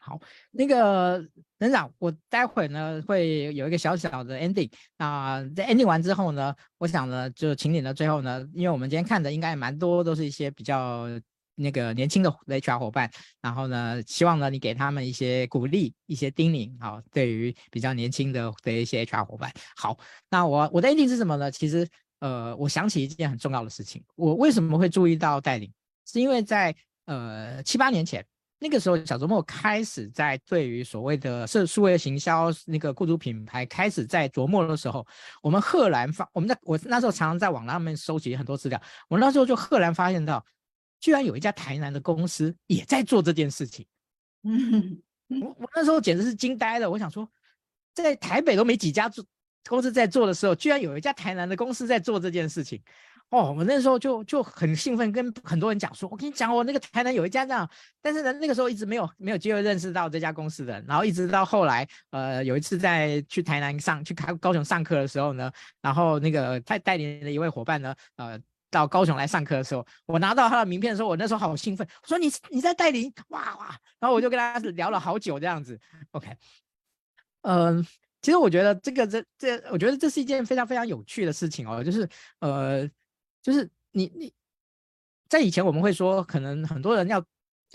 [0.04, 1.24] 好，那个
[1.62, 4.68] 人长，我待会呢会有一个小小的 ending。
[4.98, 11.06] 那在 ending 完之后呢，我想呢就请你呢最后呢，因为我们今天看的应该蛮多都是一些比较
[11.54, 13.08] 那个年轻的 HR 伙伴，
[13.40, 16.68] 然后呢，希望呢你给他们一些鼓励、一些叮咛。
[16.80, 19.52] 好，对于比较年轻的的一些 HR 伙伴。
[19.76, 19.96] 好，
[20.28, 21.48] 那我我的 ending 是什么呢？
[21.48, 21.88] 其实
[22.18, 24.02] 呃，我想起一件很重要的事情。
[24.16, 25.72] 我为什么会注意到带领？
[26.06, 28.26] 是因为在呃七八年前。
[28.62, 35.04] 那个时候，小周末开始在对于所谓的社数位行销那个雇主品牌开始在琢磨的时候，
[35.42, 40.46] 我们赫然发，我们在我那时候常常在网上面收集很多资料，我那时候就赫然发现到，
[41.00, 43.84] 居然有一家台南的公司也在做这件事情。
[44.46, 45.02] 嗯，
[45.40, 47.28] 我我那时候简直是惊呆了，我想说，
[47.96, 49.24] 在台北都没几家做
[49.68, 52.80] 公司在做的时候，居然有一家台南的公司在做这件事情。
[53.32, 57.66] 哦，我那时候就就很兴奋，跟很多人讲说，我跟你讲，我那个台南有一家这样，
[58.02, 68.38] 但是呢，那个时候一直没有没有机会认识到这家公司的，然后一直到后来，呃，有一次在去台南上去开高雄上课的时候呢，然后那个他带领的一位伙伴呢，呃，
[68.70, 75.80] 到高雄来上课的时候，我拿到他的名片的时候，我那时候好兴奋，我说你你在带领，哇哇，然后我就跟他聊了好久这样子
[76.10, 76.28] ，OK，
[77.40, 77.86] 嗯、呃，
[78.20, 82.06] 其实我觉得这个这这，我觉得这是一件非常非常有趣的事情哦，就是
[82.40, 82.86] 呃。
[83.42, 84.32] 就是你你，
[85.28, 87.24] 在以前我们会说，可能很多人要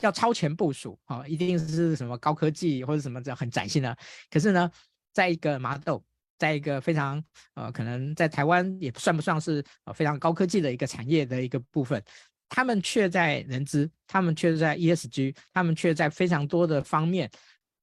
[0.02, 3.96] 要超前部署啊、哦，一定是什么高科技或者什么这样很崭新的。
[4.30, 4.72] 可是呢，
[5.12, 6.04] 在一个麻豆，
[6.38, 7.22] 在一个非常
[7.56, 12.02] 呃，可能在台湾也算不上是呃非常高科技的一个产业的一个部分，
[12.48, 17.30] 他们却在人资，他们却在 ESG，他们却在非常多的方面，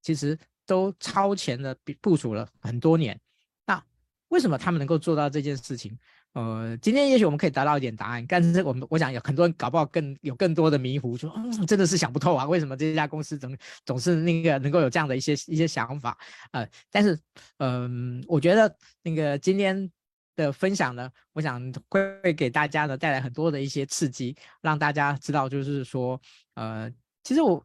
[0.00, 3.20] 其实都超前的部署了很多年。
[3.66, 3.84] 那
[4.28, 5.98] 为什么他们能够做到这件事情？
[6.34, 13.56] 呃，今天也许我们可以得到一点答案，但是我们我想有很多人搞不好更有更多的迷糊，说嗯，真的是想不透啊，为什么这家公司总
[13.86, 16.18] 总是那个能够有这样的一些一些想法？
[16.50, 17.16] 呃，但是
[17.58, 19.88] 嗯、我觉得那个今天
[20.34, 26.20] 的分享呢，我想会会给大家呢带来很多的一些刺激，让大家知道，就是说，
[26.54, 26.90] 呃，
[27.22, 27.64] 其实我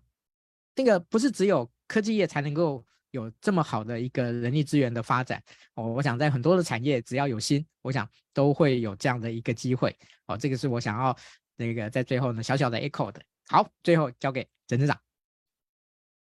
[0.75, 2.85] 那个不是只有科技业才能够。
[3.11, 5.41] 有这么好的一个人力资源的发展
[5.75, 9.95] 哦，我想在很多的产业，只要有心，我想都会有这样的一个机会
[10.27, 10.37] 哦。
[10.37, 11.15] 这个是我想要
[11.55, 13.21] 那个在最后呢小小的 echo 的。
[13.47, 14.99] 好，最后交给陈执长。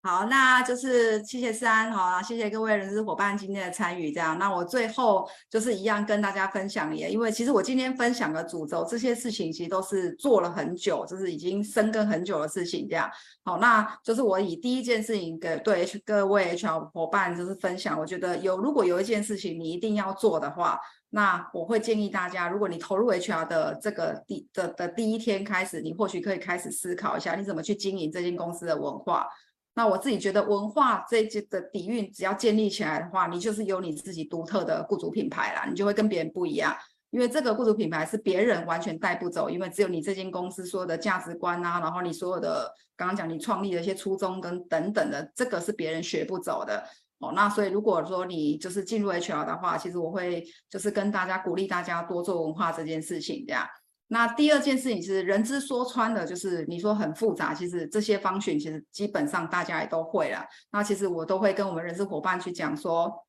[0.05, 4.11] 好，那就是谢谢思安哈，谢谢各位人资伙伴今天的参与。
[4.11, 12.87] 这样，那我最后就是一样跟大家分享也，因为其实我今天分享的主轴这些事情，其实都是做了很久，就是已经深耕很久的事情。
[12.87, 13.09] 这样，
[13.43, 20.79] 好，那就是我以第一件事情给对各位 HR 伙伴就是分享，我觉得有如果有一件事情你一定要做的话，
[21.09, 29.27] 那我会建议大家，如果你投入 HR 的这个第的的第一天开始，你或许可以开始思考一下，你怎么去经营这间公司的文化。
[29.75, 36.75] 那我自己觉得，文化这这个底蕴只要建立起来的话，你就是有你自己独特的雇主品牌啦，你就会跟别人不一样。
[37.11, 46.83] 因为这个雇主品牌是别人完全带不走，因为只有你这间公司所有的价值观啊，然后你所有的刚刚讲你创立的一些初衷跟等等的，这个是别人学不走的
[47.19, 47.31] 哦。
[47.33, 53.65] 那所以如果说你就是进入 HR 的话，其实我会就是跟大家鼓励大家多做文化这件事情，这样。
[54.07, 60.45] 那第二件事情是人之说穿了，就是你说很复杂，其实这些方选其实基本上大家也都会了。
[60.71, 63.25] 那其实我都会跟我们人事伙伴去讲说，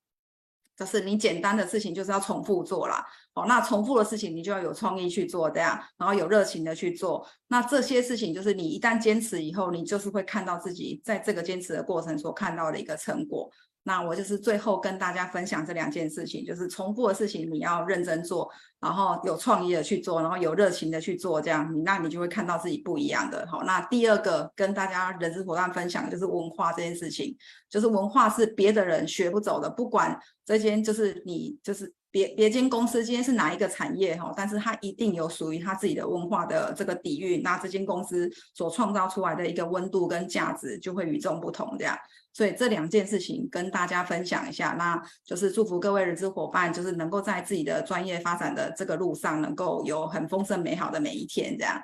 [0.76, 3.02] 就是你简单的事情就是要重复做啦。
[3.32, 7.26] 哦，那重复的事情你就要有创意去做这样，然后有热情的去做。
[7.48, 13.50] 那这些事情就是你一旦坚持以后，你就是会看到自己在这个坚持的过程所看到的一个成果。
[13.86, 23.46] 那我就是最后跟大家分享这两件事情，就是重复的事情你要认真做，然后有创意的去做，然后有热情的去做，这样你那你就会看到自己不一样的。
[23.48, 27.36] 好，那第二个跟大家人资伙伴分享就是文化这件事情，
[27.70, 31.94] 就是文化是别的人学不走的，不管这间就是你就是。
[32.08, 41.94] 别别间公司今天是哪一个产业哈，但是它一定有属于它自己的文化的这个底蕴，那这间公司所创造出来的一个温度跟价值就会与众不同这样。
[42.36, 51.80] 所以这两件事情跟大家分享一下，那就是祝福各位人资伙伴，就是能够在自己的专业发展的这个路上，能够有很丰盛美好的每一天这样。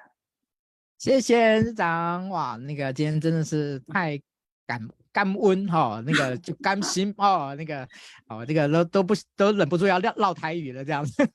[0.98, 4.20] 谢谢人资长，哇，那个今天真的是太
[4.66, 7.88] 感感恩哈，那个就 甘心哦，那个
[8.28, 11.26] 哦，这个都都不都忍不住要唠唠台语了这样子。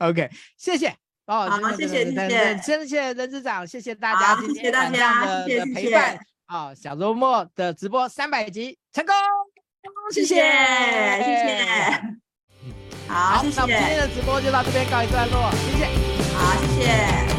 [0.00, 0.28] OK，
[0.58, 0.88] 谢谢。
[1.24, 6.18] 哦，好，谢谢谢谢，谢谢人资长，谢谢大家今天晚上的的陪伴
[6.48, 9.14] 啊，小周末的直播三百集成功，
[10.10, 11.66] 谢谢谢谢，
[13.06, 15.84] 好，谢谢，那我们今天的直播就到这边告一段落，谢谢，
[16.34, 17.37] 好，谢谢。